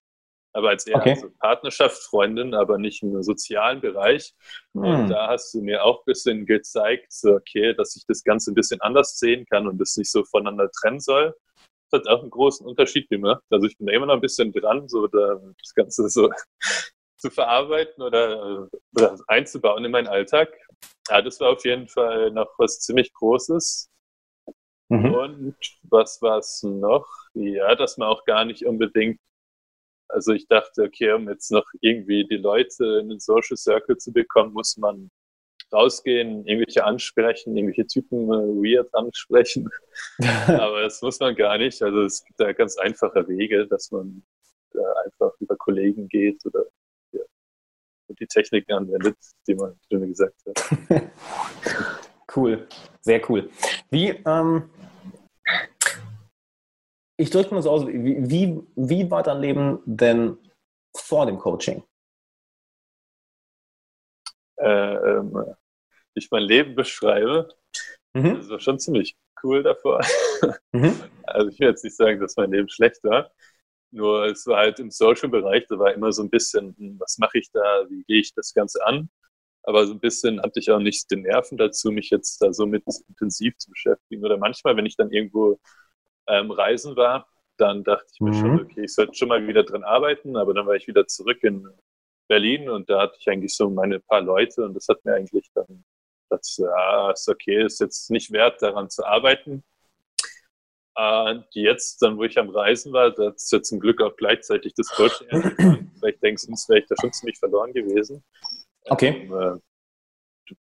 Aber 0.52 0.70
als 0.70 0.84
eher 0.88 0.96
okay. 0.96 1.14
so 1.14 1.30
Partnerschaft, 1.38 2.02
Freundin, 2.02 2.54
aber 2.54 2.76
nicht 2.76 3.04
im 3.04 3.22
sozialen 3.22 3.80
Bereich. 3.80 4.34
Hm. 4.74 4.82
Und 4.82 5.08
da 5.08 5.28
hast 5.28 5.54
du 5.54 5.62
mir 5.62 5.84
auch 5.84 6.00
ein 6.00 6.06
bisschen 6.06 6.44
gezeigt, 6.44 7.12
so 7.12 7.34
okay, 7.34 7.72
dass 7.74 7.94
ich 7.94 8.04
das 8.08 8.24
Ganze 8.24 8.50
ein 8.50 8.54
bisschen 8.54 8.80
anders 8.80 9.16
sehen 9.20 9.46
kann 9.48 9.68
und 9.68 9.78
das 9.78 9.96
nicht 9.96 10.10
so 10.10 10.24
voneinander 10.24 10.68
trennen 10.72 10.98
soll 10.98 11.32
hat 11.92 12.08
auch 12.08 12.20
einen 12.20 12.30
großen 12.30 12.66
Unterschied 12.66 13.08
gemacht. 13.08 13.42
Also 13.50 13.66
ich 13.66 13.76
bin 13.78 13.86
da 13.86 13.92
immer 13.92 14.06
noch 14.06 14.14
ein 14.14 14.20
bisschen 14.20 14.52
dran, 14.52 14.88
so 14.88 15.06
da, 15.06 15.40
das 15.60 15.74
Ganze 15.74 16.08
so 16.08 16.30
zu 17.16 17.30
verarbeiten 17.30 18.02
oder, 18.02 18.68
oder 18.96 19.18
einzubauen 19.26 19.84
in 19.84 19.90
meinen 19.90 20.08
Alltag. 20.08 20.50
Ja, 21.08 21.22
das 21.22 21.40
war 21.40 21.50
auf 21.50 21.64
jeden 21.64 21.88
Fall 21.88 22.30
noch 22.30 22.48
was 22.58 22.80
ziemlich 22.80 23.12
Großes. 23.12 23.90
Mhm. 24.88 25.14
Und 25.14 25.56
was 25.82 26.20
war 26.20 26.38
es 26.38 26.62
noch? 26.62 27.06
Ja, 27.34 27.74
dass 27.76 27.96
man 27.96 28.08
auch 28.08 28.24
gar 28.24 28.44
nicht 28.44 28.66
unbedingt, 28.66 29.20
also 30.08 30.32
ich 30.32 30.48
dachte, 30.48 30.82
okay, 30.82 31.12
um 31.12 31.28
jetzt 31.28 31.52
noch 31.52 31.66
irgendwie 31.80 32.26
die 32.26 32.38
Leute 32.38 32.98
in 33.00 33.08
den 33.08 33.20
Social 33.20 33.56
Circle 33.56 33.98
zu 33.98 34.12
bekommen, 34.12 34.52
muss 34.52 34.76
man 34.76 35.10
rausgehen, 35.72 36.46
irgendwelche 36.46 36.84
ansprechen, 36.84 37.56
irgendwelche 37.56 37.86
Typen 37.86 38.24
äh, 38.28 38.76
weird 38.76 38.92
ansprechen. 38.94 39.68
Aber 40.48 40.82
das 40.82 41.00
muss 41.02 41.20
man 41.20 41.34
gar 41.34 41.58
nicht. 41.58 41.82
Also 41.82 42.02
es 42.02 42.24
gibt 42.24 42.40
da 42.40 42.52
ganz 42.52 42.76
einfache 42.78 43.26
Wege, 43.28 43.66
dass 43.66 43.90
man 43.90 44.22
da 44.72 44.80
einfach 45.04 45.32
über 45.40 45.56
Kollegen 45.56 46.08
geht 46.08 46.44
oder 46.46 46.64
ja, 47.12 47.22
die 48.08 48.26
Techniken 48.26 48.72
anwendet, 48.72 49.16
die 49.46 49.54
man 49.54 49.78
schon 49.90 50.08
gesagt 50.08 50.36
hat. 50.46 51.10
cool, 52.36 52.66
sehr 53.00 53.20
cool. 53.30 53.50
Wie, 53.90 54.08
ähm, 54.26 54.70
ich 57.16 57.30
drücke 57.30 57.54
mal 57.54 57.62
so 57.62 57.70
aus, 57.70 57.86
wie, 57.86 58.30
wie, 58.30 58.60
wie 58.76 59.10
war 59.10 59.22
dein 59.22 59.40
Leben 59.40 59.80
denn 59.84 60.38
vor 60.96 61.26
dem 61.26 61.38
Coaching? 61.38 61.82
Äh, 64.56 64.94
ähm, 64.94 65.54
ich 66.14 66.30
mein 66.30 66.42
Leben 66.42 66.74
beschreibe. 66.74 67.48
Mhm. 68.14 68.36
Das 68.36 68.48
war 68.48 68.60
schon 68.60 68.78
ziemlich 68.78 69.16
cool 69.42 69.62
davor. 69.62 70.00
Mhm. 70.72 70.94
Also 71.24 71.48
ich 71.50 71.58
will 71.58 71.68
jetzt 71.68 71.82
nicht 71.82 71.96
sagen, 71.96 72.20
dass 72.20 72.36
mein 72.36 72.52
Leben 72.52 72.68
schlecht 72.68 73.02
war. 73.02 73.32
Nur 73.90 74.26
es 74.26 74.46
war 74.46 74.58
halt 74.58 74.78
im 74.78 74.90
Social-Bereich, 74.90 75.66
da 75.68 75.78
war 75.78 75.92
immer 75.92 76.12
so 76.12 76.22
ein 76.22 76.30
bisschen, 76.30 76.76
hm, 76.78 77.00
was 77.00 77.18
mache 77.18 77.38
ich 77.38 77.50
da, 77.50 77.84
wie 77.88 78.04
gehe 78.04 78.20
ich 78.20 78.32
das 78.34 78.54
Ganze 78.54 78.86
an? 78.86 79.10
Aber 79.64 79.86
so 79.86 79.92
ein 79.92 80.00
bisschen 80.00 80.40
hatte 80.40 80.60
ich 80.60 80.70
auch 80.70 80.78
nicht 80.78 81.10
den 81.10 81.22
Nerven 81.22 81.58
dazu, 81.58 81.90
mich 81.90 82.10
jetzt 82.10 82.40
da 82.40 82.52
so 82.52 82.66
mit 82.66 82.84
intensiv 83.08 83.56
zu 83.58 83.70
beschäftigen. 83.70 84.24
Oder 84.24 84.38
manchmal, 84.38 84.76
wenn 84.76 84.86
ich 84.86 84.96
dann 84.96 85.10
irgendwo 85.10 85.58
ähm, 86.28 86.50
reisen 86.50 86.96
war, 86.96 87.28
dann 87.56 87.84
dachte 87.84 88.06
ich 88.12 88.20
mir 88.20 88.30
mhm. 88.30 88.34
schon, 88.34 88.60
okay, 88.60 88.84
ich 88.84 88.94
sollte 88.94 89.14
schon 89.14 89.28
mal 89.28 89.46
wieder 89.46 89.64
dran 89.64 89.84
arbeiten, 89.84 90.36
aber 90.36 90.54
dann 90.54 90.66
war 90.66 90.76
ich 90.76 90.86
wieder 90.86 91.06
zurück 91.06 91.42
in 91.42 91.68
Berlin 92.28 92.70
und 92.70 92.88
da 92.88 93.02
hatte 93.02 93.16
ich 93.18 93.28
eigentlich 93.28 93.54
so 93.54 93.68
meine 93.68 94.00
paar 94.00 94.22
Leute 94.22 94.64
und 94.64 94.74
das 94.74 94.88
hat 94.88 95.04
mir 95.04 95.14
eigentlich 95.14 95.50
dann, 95.52 95.84
das 96.30 96.56
ja, 96.56 97.10
ist 97.10 97.28
okay, 97.28 97.64
ist 97.64 97.80
jetzt 97.80 98.10
nicht 98.10 98.32
wert, 98.32 98.62
daran 98.62 98.88
zu 98.90 99.04
arbeiten. 99.04 99.62
Und 100.94 101.46
jetzt, 101.52 102.02
dann, 102.02 102.18
wo 102.18 102.24
ich 102.24 102.38
am 102.38 102.50
Reisen 102.50 102.92
war, 102.92 103.10
da 103.10 103.30
ist 103.30 103.50
ja 103.52 103.62
zum 103.62 103.80
Glück 103.80 104.02
auch 104.02 104.16
gleichzeitig 104.16 104.74
das 104.74 104.88
Coaching 104.88 105.28
angefangen. 105.30 105.92
Vielleicht 105.98 106.22
denkst 106.22 106.42
du, 106.42 106.46
sonst 106.48 106.68
wäre 106.68 106.80
ich 106.80 106.86
da 106.86 106.94
schon 107.00 107.12
ziemlich 107.12 107.38
verloren 107.38 107.72
gewesen. 107.72 108.22
Okay. 108.84 109.28
Ähm, 109.32 109.62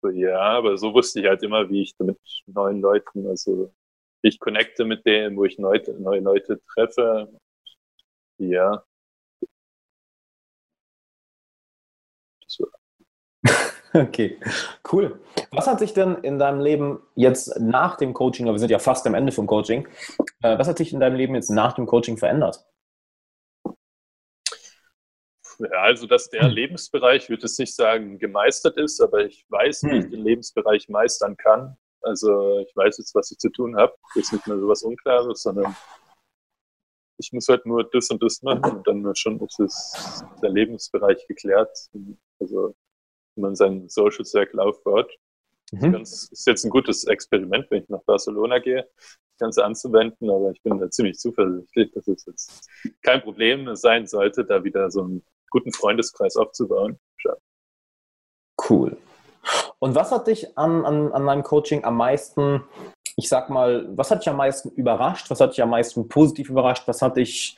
äh, 0.04 0.12
ja, 0.12 0.40
aber 0.40 0.78
so 0.78 0.94
wusste 0.94 1.20
ich 1.20 1.26
halt 1.26 1.44
immer, 1.44 1.70
wie 1.70 1.82
ich 1.82 1.96
mit 2.00 2.18
neuen 2.46 2.80
Leuten, 2.80 3.28
also 3.28 3.74
ich 4.22 4.40
connecte 4.40 4.86
mit 4.86 5.06
denen, 5.06 5.36
wo 5.36 5.46
ich 5.46 5.58
neue, 5.58 5.82
neue 6.00 6.20
Leute 6.20 6.62
treffe. 6.74 7.30
Ja, 8.38 8.84
Okay, 13.94 14.40
cool. 14.92 15.20
Was 15.52 15.68
hat 15.68 15.80
sich 15.80 15.94
denn 15.94 16.16
in 16.18 16.38
deinem 16.38 16.60
Leben 16.60 17.02
jetzt 17.16 17.60
nach 17.60 17.96
dem 17.98 18.14
Coaching, 18.14 18.46
aber 18.46 18.56
wir 18.56 18.60
sind 18.60 18.70
ja 18.70 18.80
fast 18.80 19.08
am 19.08 19.16
Ende 19.16 19.32
vom 19.32 19.48
Coaching, 19.48 19.88
äh, 20.44 20.58
was 20.60 20.68
hat 20.68 20.78
sich 20.78 20.94
in 20.94 21.00
deinem 21.00 21.16
Leben 21.16 21.34
jetzt 21.34 21.50
nach 21.50 21.74
dem 21.74 21.88
Coaching 21.88 22.18
verändert? 22.18 22.64
Ja, 25.60 25.82
also 25.82 26.08
dass 26.08 26.30
der 26.30 26.44
hm. 26.44 26.52
Lebensbereich, 26.52 27.24
ich 27.24 27.30
würde 27.30 27.46
es 27.46 27.58
nicht 27.58 27.76
sagen, 27.76 28.18
gemeistert 28.18 28.78
ist, 28.78 29.02
aber 29.02 29.26
ich 29.26 29.46
weiß, 29.50 29.84
wie 29.84 29.92
hm. 29.92 30.00
ich 30.00 30.10
den 30.10 30.24
Lebensbereich 30.24 30.88
meistern 30.88 31.36
kann. 31.36 31.76
Also 32.02 32.60
ich 32.60 32.74
weiß 32.76 32.98
jetzt, 32.98 33.14
was 33.14 33.32
ich 33.32 33.40
zu 33.40 33.50
tun 33.50 33.76
habe. 33.76 33.94
Ist 34.16 34.32
nicht 34.32 34.48
mehr 34.48 34.58
so 34.58 34.70
was 34.70 34.84
Unklares, 34.84 35.42
sondern 35.42 35.76
ich 37.18 37.34
muss 37.34 37.50
halt 37.50 37.66
nur 37.66 37.84
das 37.90 38.10
und 38.10 38.24
das 38.24 38.42
machen 38.42 38.78
und 38.78 38.88
dann 38.88 39.14
schon 39.16 39.40
ist 39.42 39.60
es 39.60 40.24
der 40.42 40.52
Lebensbereich 40.52 41.28
geklärt. 41.28 41.78
Also 42.40 42.74
man 43.40 43.56
seinen 43.56 43.90
Social 43.90 44.26
Circle 44.26 44.60
aufbaut. 44.60 45.12
Mhm. 45.72 45.94
Das 45.94 46.30
ist 46.32 46.48
jetzt 46.48 46.64
ein 46.64 46.70
gutes 46.70 47.06
Experiment, 47.06 47.68
wenn 47.70 47.84
ich 47.84 47.90
nach 47.90 48.04
Barcelona 48.04 48.60
gehe, 48.60 48.88
das 48.98 49.38
Ganze 49.40 49.64
anzuwenden, 49.64 50.30
aber 50.30 50.52
ich 50.52 50.62
bin 50.64 50.80
da 50.80 50.90
ziemlich 50.90 51.18
zuversichtlich, 51.20 51.92
dass 51.92 52.08
es 52.08 52.26
jetzt 52.26 52.70
kein 53.02 53.22
Problem 53.22 53.76
sein 53.76 54.08
sollte, 54.08 54.46
da 54.46 54.64
wieder 54.64 54.90
so 54.90 55.02
einen 55.02 55.24
guten 55.52 55.72
Freundeskreis 55.72 56.36
aufzubauen. 56.36 57.00
Cool. 58.70 58.98
Und 59.80 59.96
was 59.96 60.12
hat 60.12 60.28
dich 60.28 60.58
an, 60.58 60.86
an, 60.86 61.12
an 61.14 61.26
deinem 61.26 61.44
Coaching 61.44 61.84
am 61.86 61.96
meisten, 61.96 62.64
ich 63.16 63.30
sag 63.30 63.50
mal, 63.50 63.88
was 63.98 64.12
hat 64.12 64.22
dich 64.22 64.30
am 64.30 64.38
meisten 64.38 64.70
überrascht? 64.72 65.30
Was 65.30 65.40
hat 65.40 65.52
dich 65.52 65.62
am 65.62 65.70
meisten 65.70 66.08
positiv 66.08 66.50
überrascht? 66.50 66.88
Was 66.88 67.02
hat 67.02 67.18
dich 67.18 67.58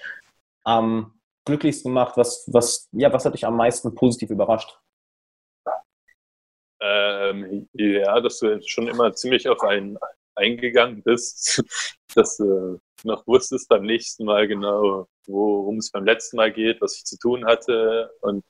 am 0.63 1.13
glücklichsten 1.45 1.89
gemacht? 1.89 2.17
Was, 2.17 2.47
was, 2.51 2.87
ja, 2.91 3.11
was 3.11 3.25
hat 3.25 3.33
dich 3.33 3.45
am 3.45 3.57
meisten 3.57 3.93
positiv 3.95 4.29
überrascht? 4.29 4.79
Ähm, 6.81 7.69
ja, 7.73 8.19
dass 8.19 8.39
du 8.39 8.59
schon 8.65 8.87
immer 8.87 9.13
ziemlich 9.13 9.47
auf 9.47 9.61
einen 9.61 9.97
eingegangen 10.35 11.03
bist, 11.03 11.63
dass 12.15 12.37
du 12.37 12.79
noch 13.03 13.25
wusstest 13.27 13.69
beim 13.69 13.83
nächsten 13.83 14.25
Mal 14.25 14.47
genau, 14.47 15.07
worum 15.27 15.77
es 15.77 15.91
beim 15.91 16.05
letzten 16.05 16.37
Mal 16.37 16.51
geht, 16.51 16.81
was 16.81 16.97
ich 16.97 17.05
zu 17.05 17.17
tun 17.17 17.45
hatte. 17.45 18.11
Und 18.21 18.43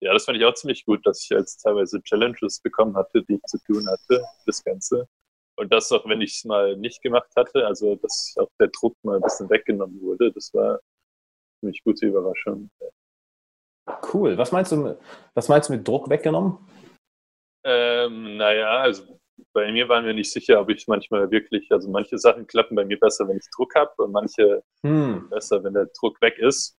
ja, 0.00 0.12
das 0.12 0.24
fand 0.24 0.38
ich 0.38 0.44
auch 0.44 0.54
ziemlich 0.54 0.84
gut, 0.84 1.06
dass 1.06 1.22
ich 1.22 1.28
jetzt 1.30 1.58
teilweise 1.58 2.02
Challenges 2.02 2.60
bekommen 2.60 2.96
hatte, 2.96 3.22
die 3.22 3.34
ich 3.34 3.42
zu 3.42 3.58
tun 3.66 3.86
hatte, 3.88 4.24
das 4.46 4.62
Ganze. 4.64 5.06
Und 5.56 5.72
das 5.72 5.92
auch, 5.92 6.08
wenn 6.08 6.20
ich 6.20 6.36
es 6.36 6.44
mal 6.44 6.76
nicht 6.76 7.02
gemacht 7.02 7.30
hatte, 7.36 7.66
also 7.66 7.94
dass 7.96 8.34
auch 8.38 8.48
der 8.58 8.68
Druck 8.68 8.96
mal 9.02 9.16
ein 9.16 9.22
bisschen 9.22 9.50
weggenommen 9.50 10.00
wurde, 10.00 10.32
das 10.32 10.52
war 10.54 10.70
eine 10.70 10.80
ziemlich 11.60 11.84
gute 11.84 12.06
Überraschung. 12.06 12.70
Cool. 14.12 14.38
Was 14.38 14.52
meinst 14.52 14.72
du, 14.72 14.98
was 15.34 15.48
meinst 15.48 15.68
du 15.68 15.74
mit 15.74 15.86
Druck 15.86 16.08
weggenommen? 16.08 16.58
Ähm, 17.64 18.36
naja, 18.36 18.80
also 18.80 19.20
bei 19.52 19.70
mir 19.70 19.88
waren 19.88 20.04
wir 20.04 20.14
nicht 20.14 20.32
sicher, 20.32 20.60
ob 20.60 20.70
ich 20.70 20.86
manchmal 20.88 21.30
wirklich, 21.30 21.70
also 21.70 21.90
manche 21.90 22.18
Sachen 22.18 22.46
klappen 22.46 22.74
bei 22.74 22.84
mir 22.84 22.98
besser, 22.98 23.28
wenn 23.28 23.36
ich 23.36 23.48
Druck 23.54 23.74
habe 23.74 23.90
und 23.98 24.12
manche 24.12 24.62
hm. 24.82 25.28
besser, 25.30 25.62
wenn 25.64 25.74
der 25.74 25.88
Druck 25.98 26.20
weg 26.20 26.38
ist. 26.38 26.76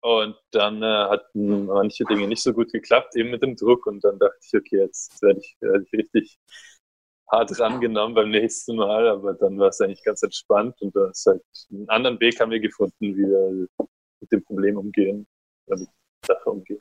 Und 0.00 0.36
dann 0.52 0.82
äh, 0.82 0.86
hatten 0.86 1.66
manche 1.66 2.04
Dinge 2.04 2.28
nicht 2.28 2.42
so 2.42 2.52
gut 2.52 2.70
geklappt, 2.70 3.16
eben 3.16 3.30
mit 3.30 3.42
dem 3.42 3.56
Druck. 3.56 3.86
Und 3.86 4.04
dann 4.04 4.18
dachte 4.18 4.38
ich, 4.40 4.54
okay, 4.56 4.78
jetzt 4.78 5.20
werde 5.20 5.40
ich, 5.40 5.56
werd 5.60 5.82
ich 5.84 5.92
richtig 5.92 6.38
hart 7.28 7.58
rangenommen 7.58 8.14
beim 8.14 8.30
nächsten 8.30 8.76
Mal. 8.76 9.08
Aber 9.08 9.34
dann 9.34 9.58
war 9.58 9.68
es 9.68 9.80
eigentlich 9.80 10.04
ganz 10.04 10.22
entspannt 10.22 10.80
und 10.80 10.94
da 10.94 11.10
ist 11.10 11.26
halt 11.26 11.42
einen 11.70 11.88
anderen 11.88 12.20
Weg 12.20 12.38
haben 12.40 12.52
wir 12.52 12.60
gefunden, 12.60 12.94
wie 13.00 13.16
wir 13.16 13.66
mit 14.20 14.32
dem 14.32 14.44
Problem 14.44 14.76
umgehen, 14.76 15.26
mit 15.66 15.80
der 15.80 15.88
Sache 16.24 16.50
umgehen. 16.50 16.78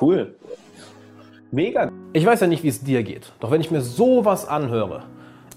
Cool. 0.00 0.36
Mega. 1.50 1.90
Ich 2.12 2.26
weiß 2.26 2.40
ja 2.40 2.46
nicht, 2.46 2.62
wie 2.62 2.68
es 2.68 2.84
dir 2.84 3.02
geht. 3.02 3.32
Doch 3.40 3.50
wenn 3.50 3.62
ich 3.62 3.70
mir 3.70 3.80
sowas 3.80 4.46
anhöre, 4.46 5.04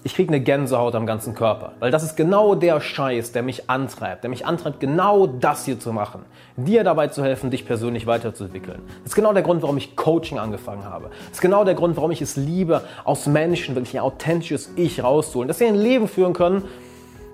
ich 0.04 0.14
kriege 0.14 0.30
eine 0.30 0.40
Gänsehaut 0.40 0.94
am 0.94 1.04
ganzen 1.04 1.34
Körper, 1.34 1.72
weil 1.80 1.90
das 1.90 2.02
ist 2.02 2.16
genau 2.16 2.54
der 2.54 2.80
Scheiß, 2.80 3.32
der 3.32 3.42
mich 3.42 3.68
antreibt, 3.68 4.24
der 4.24 4.30
mich 4.30 4.46
antreibt, 4.46 4.80
genau 4.80 5.26
das 5.26 5.66
hier 5.66 5.78
zu 5.78 5.92
machen, 5.92 6.24
dir 6.56 6.82
dabei 6.82 7.08
zu 7.08 7.22
helfen, 7.22 7.50
dich 7.50 7.66
persönlich 7.66 8.06
weiterzuentwickeln. 8.06 8.80
Das 9.02 9.12
ist 9.12 9.14
genau 9.14 9.34
der 9.34 9.42
Grund, 9.42 9.60
warum 9.62 9.76
ich 9.76 9.94
Coaching 9.94 10.38
angefangen 10.38 10.86
habe. 10.86 11.10
Das 11.26 11.32
ist 11.34 11.40
genau 11.42 11.62
der 11.62 11.74
Grund, 11.74 11.96
warum 11.96 12.10
ich 12.10 12.22
es 12.22 12.36
liebe, 12.36 12.80
aus 13.04 13.26
Menschen 13.26 13.74
wirklich 13.74 13.94
ein 13.94 14.02
authentisches 14.02 14.72
Ich 14.76 15.04
rauszuholen, 15.04 15.46
dass 15.46 15.58
sie 15.58 15.66
ein 15.66 15.76
Leben 15.76 16.08
führen 16.08 16.32
können, 16.32 16.64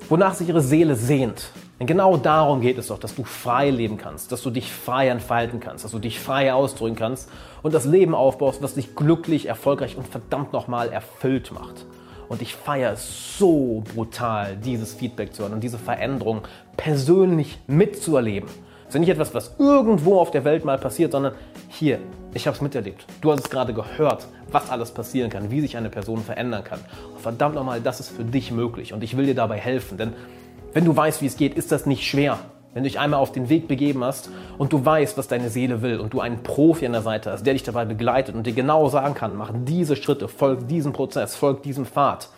wonach 0.09 0.35
sich 0.35 0.49
ihre 0.49 0.61
Seele 0.61 0.97
sehnt. 0.97 1.50
Denn 1.79 1.87
genau 1.87 2.17
darum 2.17 2.61
geht 2.61 2.77
es 2.79 2.88
doch, 2.88 2.99
dass 2.99 3.15
du 3.15 3.23
frei 3.23 3.71
leben 3.71 3.99
kannst, 3.99 4.33
dass 4.33 4.43
du 4.43 4.50
dich 4.50 4.73
frei 4.73 5.09
entfalten 5.09 5.61
kannst, 5.61 5.85
dass 5.85 5.93
du 5.93 6.00
dich 6.00 6.19
frei 6.19 6.53
ausdrücken 6.53 6.97
kannst 6.97 7.31
und 7.62 7.73
das 7.73 7.85
Leben 7.85 8.15
aufbaust, 8.15 8.62
was 8.62 8.75
dich 8.75 8.97
glücklich, 8.97 9.47
erfolgreich 9.47 9.97
und 9.97 10.09
verdammt 10.09 10.53
nochmal 10.53 10.88
erfüllt 10.88 11.53
macht. 11.53 11.87
Und 12.29 12.43
ich 12.43 12.55
feiere 12.55 12.93
es 12.93 13.38
so 13.38 13.83
brutal, 13.95 14.57
dieses 14.57 14.93
Feedback 14.93 15.35
zu 15.35 15.43
hören 15.43 15.55
und 15.55 15.61
diese 15.61 15.79
Veränderung 15.79 16.43
persönlich 16.77 17.59
mitzuerleben. 17.67 18.50
Das 18.88 18.95
ist 18.95 19.00
nicht 19.00 19.11
etwas, 19.11 19.35
was 19.35 19.54
irgendwo 19.59 20.18
auf 20.18 20.30
der 20.30 20.45
Welt 20.45 20.64
mal 20.64 20.78
passiert, 20.78 21.12
sondern 21.12 21.35
hier, 21.68 21.99
ich 22.33 22.47
habe 22.47 22.54
es 22.54 22.62
miterlebt. 22.62 23.04
Du 23.21 23.30
hast 23.30 23.40
es 23.40 23.50
gerade 23.50 23.75
gehört, 23.75 24.26
was 24.50 24.71
alles 24.71 24.92
passieren 24.92 25.28
kann, 25.28 25.50
wie 25.50 25.61
sich 25.61 25.76
eine 25.76 25.90
Person 25.90 26.25
verändern 26.25 26.64
kann. 26.64 26.80
Und 27.12 27.21
verdammt 27.21 27.54
nochmal, 27.54 27.83
das 27.83 28.00
ist 28.00 28.09
für 28.09 28.25
dich 28.25 28.50
möglich 28.50 28.95
und 28.95 29.04
ich 29.04 29.14
will 29.14 29.26
dir 29.26 29.35
dabei 29.35 29.59
helfen, 29.59 29.99
denn 29.99 30.14
wenn 30.73 30.87
du 30.87 30.97
weißt, 30.97 31.21
wie 31.21 31.26
es 31.26 31.37
geht, 31.37 31.54
ist 31.54 31.71
das 31.71 31.85
nicht 31.85 32.07
schwer. 32.07 32.38
Wenn 32.75 32.83
du 32.83 32.89
dich 32.89 33.01
einmal 33.01 33.19
auf 33.19 33.33
den 33.33 33.49
Weg 33.49 33.67
begeben 33.67 34.05
hast 34.05 34.31
und 34.59 34.73
du 34.73 34.85
weißt, 34.85 35.17
was 35.17 35.27
deine 35.27 35.49
Seele 35.49 35.81
will 35.81 35.99
und 35.99 36.13
du 36.13 36.21
einen 36.21 36.43
Profi 36.43 36.85
an 36.85 36.93
der 36.93 37.03
Seite 37.03 37.33
hast, 37.33 37.47
der 37.47 37.55
dich 37.55 37.63
dabei 37.63 37.87
begleitet 37.87 38.35
und 38.35 38.47
dir 38.47 38.53
genau 38.53 38.89
sagen 38.89 39.15
kann, 39.15 39.37
mach 39.37 39.51
diese 39.55 39.97
Schritte, 39.97 40.29
folg 40.29 40.69
diesem 40.69 40.93
Prozess, 40.93 41.35
folg 41.35 41.63
diesem 41.63 41.87
Pfad, 41.87 42.29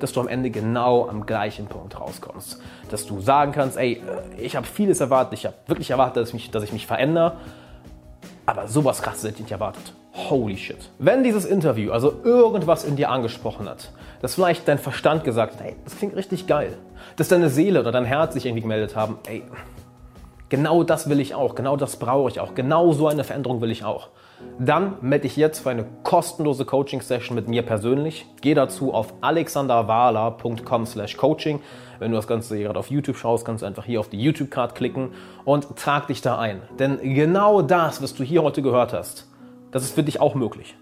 dass 0.00 0.12
du 0.12 0.20
am 0.20 0.28
Ende 0.28 0.50
genau 0.50 1.08
am 1.08 1.24
gleichen 1.24 1.66
Punkt 1.66 1.98
rauskommst. 1.98 2.60
Dass 2.90 3.06
du 3.06 3.20
sagen 3.20 3.52
kannst, 3.52 3.76
ey, 3.76 4.02
ich 4.38 4.56
habe 4.56 4.66
vieles 4.66 5.00
erwartet, 5.00 5.38
ich 5.38 5.46
habe 5.46 5.54
wirklich 5.66 5.90
erwartet, 5.90 6.22
dass 6.22 6.28
ich, 6.30 6.34
mich, 6.34 6.50
dass 6.50 6.64
ich 6.64 6.72
mich 6.72 6.86
verändere, 6.86 7.36
aber 8.44 8.66
sowas 8.66 9.02
krasses 9.02 9.24
hätte 9.24 9.34
ich 9.34 9.40
nicht 9.42 9.52
erwartet. 9.52 9.92
Holy 10.30 10.56
shit. 10.56 10.90
Wenn 10.98 11.22
dieses 11.22 11.44
Interview 11.44 11.92
also 11.92 12.20
irgendwas 12.24 12.84
in 12.84 12.96
dir 12.96 13.10
angesprochen 13.10 13.68
hat, 13.68 13.92
dass 14.22 14.34
vielleicht 14.34 14.66
dein 14.66 14.78
Verstand 14.78 15.24
gesagt 15.24 15.54
hat, 15.54 15.66
ey, 15.66 15.76
das 15.84 15.96
klingt 15.96 16.16
richtig 16.16 16.46
geil, 16.46 16.78
dass 17.16 17.28
deine 17.28 17.50
Seele 17.50 17.80
oder 17.80 17.92
dein 17.92 18.04
Herz 18.06 18.34
sich 18.34 18.46
irgendwie 18.46 18.62
gemeldet 18.62 18.96
haben, 18.96 19.18
ey, 19.28 19.42
Genau 20.48 20.84
das 20.84 21.10
will 21.10 21.18
ich 21.18 21.34
auch, 21.34 21.56
genau 21.56 21.76
das 21.76 21.96
brauche 21.96 22.30
ich 22.30 22.38
auch, 22.38 22.54
genau 22.54 22.92
so 22.92 23.08
eine 23.08 23.24
Veränderung 23.24 23.60
will 23.60 23.72
ich 23.72 23.84
auch. 23.84 24.10
Dann 24.58 24.94
melde 25.00 25.22
dich 25.22 25.36
jetzt 25.36 25.60
für 25.60 25.70
eine 25.70 25.86
kostenlose 26.04 26.64
Coaching-Session 26.64 27.34
mit 27.34 27.48
mir 27.48 27.62
persönlich. 27.62 28.26
Geh 28.42 28.54
dazu 28.54 28.94
auf 28.94 29.14
alexanderwala.com 29.22 30.86
slash 30.86 31.16
coaching. 31.16 31.60
Wenn 31.98 32.10
du 32.10 32.16
das 32.16 32.28
Ganze 32.28 32.58
gerade 32.58 32.78
auf 32.78 32.90
YouTube 32.90 33.16
schaust, 33.16 33.44
kannst 33.44 33.62
du 33.62 33.66
einfach 33.66 33.84
hier 33.84 33.98
auf 33.98 34.08
die 34.08 34.20
YouTube-Card 34.20 34.74
klicken 34.74 35.10
und 35.44 35.76
trag 35.76 36.06
dich 36.06 36.20
da 36.20 36.38
ein. 36.38 36.62
Denn 36.78 36.98
genau 37.14 37.62
das, 37.62 38.02
was 38.02 38.14
du 38.14 38.22
hier 38.22 38.42
heute 38.42 38.62
gehört 38.62 38.92
hast, 38.92 39.26
das 39.72 39.82
ist 39.82 39.94
für 39.94 40.02
dich 40.02 40.20
auch 40.20 40.34
möglich. 40.34 40.76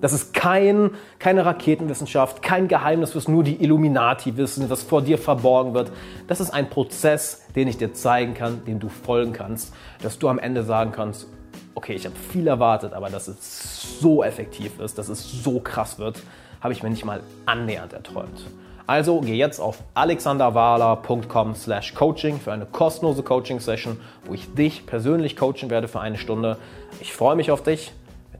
Das 0.00 0.12
ist 0.12 0.34
kein, 0.34 0.90
keine 1.18 1.44
Raketenwissenschaft, 1.44 2.42
kein 2.42 2.68
Geheimnis, 2.68 3.16
was 3.16 3.28
nur 3.28 3.44
die 3.44 3.62
Illuminati 3.62 4.36
wissen, 4.36 4.68
was 4.68 4.82
vor 4.82 5.02
dir 5.02 5.18
verborgen 5.18 5.74
wird. 5.74 5.90
Das 6.26 6.40
ist 6.40 6.50
ein 6.50 6.68
Prozess, 6.68 7.46
den 7.54 7.68
ich 7.68 7.78
dir 7.78 7.94
zeigen 7.94 8.34
kann, 8.34 8.64
dem 8.64 8.78
du 8.78 8.88
folgen 8.88 9.32
kannst, 9.32 9.72
dass 10.02 10.18
du 10.18 10.28
am 10.28 10.38
Ende 10.38 10.62
sagen 10.62 10.92
kannst, 10.92 11.28
okay, 11.74 11.94
ich 11.94 12.04
habe 12.04 12.16
viel 12.16 12.46
erwartet, 12.46 12.92
aber 12.92 13.08
dass 13.08 13.28
es 13.28 14.00
so 14.00 14.22
effektiv 14.22 14.80
ist, 14.80 14.98
dass 14.98 15.08
es 15.08 15.42
so 15.42 15.60
krass 15.60 15.98
wird, 15.98 16.22
habe 16.60 16.72
ich 16.72 16.82
mir 16.82 16.90
nicht 16.90 17.04
mal 17.04 17.20
annähernd 17.46 17.92
erträumt. 17.92 18.46
Also 18.86 19.20
geh 19.20 19.34
jetzt 19.34 19.58
auf 19.58 19.82
alexanderwahler.com 19.94 21.54
slash 21.54 21.94
coaching 21.94 22.38
für 22.38 22.52
eine 22.52 22.66
kostenlose 22.66 23.22
Coaching-Session, 23.22 23.98
wo 24.24 24.34
ich 24.34 24.54
dich 24.54 24.86
persönlich 24.86 25.36
coachen 25.36 25.70
werde 25.70 25.88
für 25.88 26.00
eine 26.00 26.18
Stunde. 26.18 26.56
Ich 27.00 27.12
freue 27.12 27.34
mich 27.34 27.50
auf 27.50 27.62
dich 27.62 27.92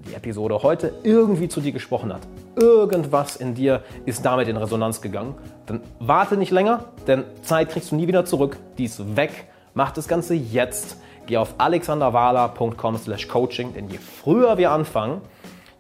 die 0.07 0.15
Episode 0.15 0.63
heute 0.63 0.93
irgendwie 1.03 1.49
zu 1.49 1.61
dir 1.61 1.73
gesprochen 1.73 2.13
hat, 2.13 2.23
irgendwas 2.55 3.37
in 3.37 3.55
dir 3.55 3.83
ist 4.05 4.25
damit 4.25 4.49
in 4.49 4.57
Resonanz 4.57 5.01
gegangen, 5.01 5.35
dann 5.67 5.81
warte 5.99 6.37
nicht 6.37 6.51
länger, 6.51 6.85
denn 7.07 7.25
Zeit 7.43 7.71
kriegst 7.71 7.93
du 7.93 7.97
nie 7.97 8.07
wieder 8.07 8.25
zurück. 8.25 8.57
Die 8.79 8.85
ist 8.85 9.17
weg. 9.17 9.47
Mach 9.75 9.91
das 9.93 10.09
Ganze 10.09 10.35
jetzt. 10.35 10.97
Geh 11.27 11.37
auf 11.37 11.55
alexanderwala.com 11.59 12.97
slash 12.99 13.29
coaching, 13.29 13.75
denn 13.75 13.89
je 13.89 13.99
früher 13.99 14.57
wir 14.59 14.71
anfangen, 14.71 15.21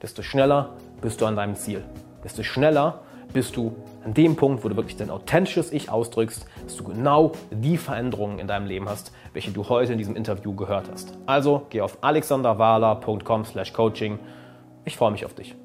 desto 0.03 0.23
schneller 0.23 0.71
bist 1.01 1.21
du 1.21 1.27
an 1.27 1.37
deinem 1.37 1.55
Ziel. 1.55 1.85
Desto 2.25 2.43
schneller 2.43 3.01
bist 3.33 3.57
du 3.57 3.75
an 4.07 4.15
dem 4.15 4.37
Punkt, 4.37 4.65
wo 4.65 4.69
du 4.69 4.77
wirklich 4.77 4.97
dein 4.97 5.11
authentisches 5.11 5.73
Ich 5.73 5.91
ausdrückst, 5.91 6.47
dass 6.65 6.77
du 6.77 6.85
genau 6.85 7.33
die 7.51 7.77
Veränderungen 7.77 8.39
in 8.39 8.47
deinem 8.47 8.67
Leben 8.67 8.89
hast, 8.89 9.11
welche 9.33 9.51
du 9.51 9.69
heute 9.69 9.93
in 9.93 9.99
diesem 9.99 10.15
Interview 10.15 10.55
gehört 10.55 10.89
hast. 10.91 11.13
Also 11.27 11.67
geh 11.71 11.81
auf 11.81 11.99
alexanderwala.com/coaching. 12.03 14.21
Ich 14.85 14.97
freue 14.97 15.11
mich 15.11 15.25
auf 15.25 15.35
dich. 15.35 15.57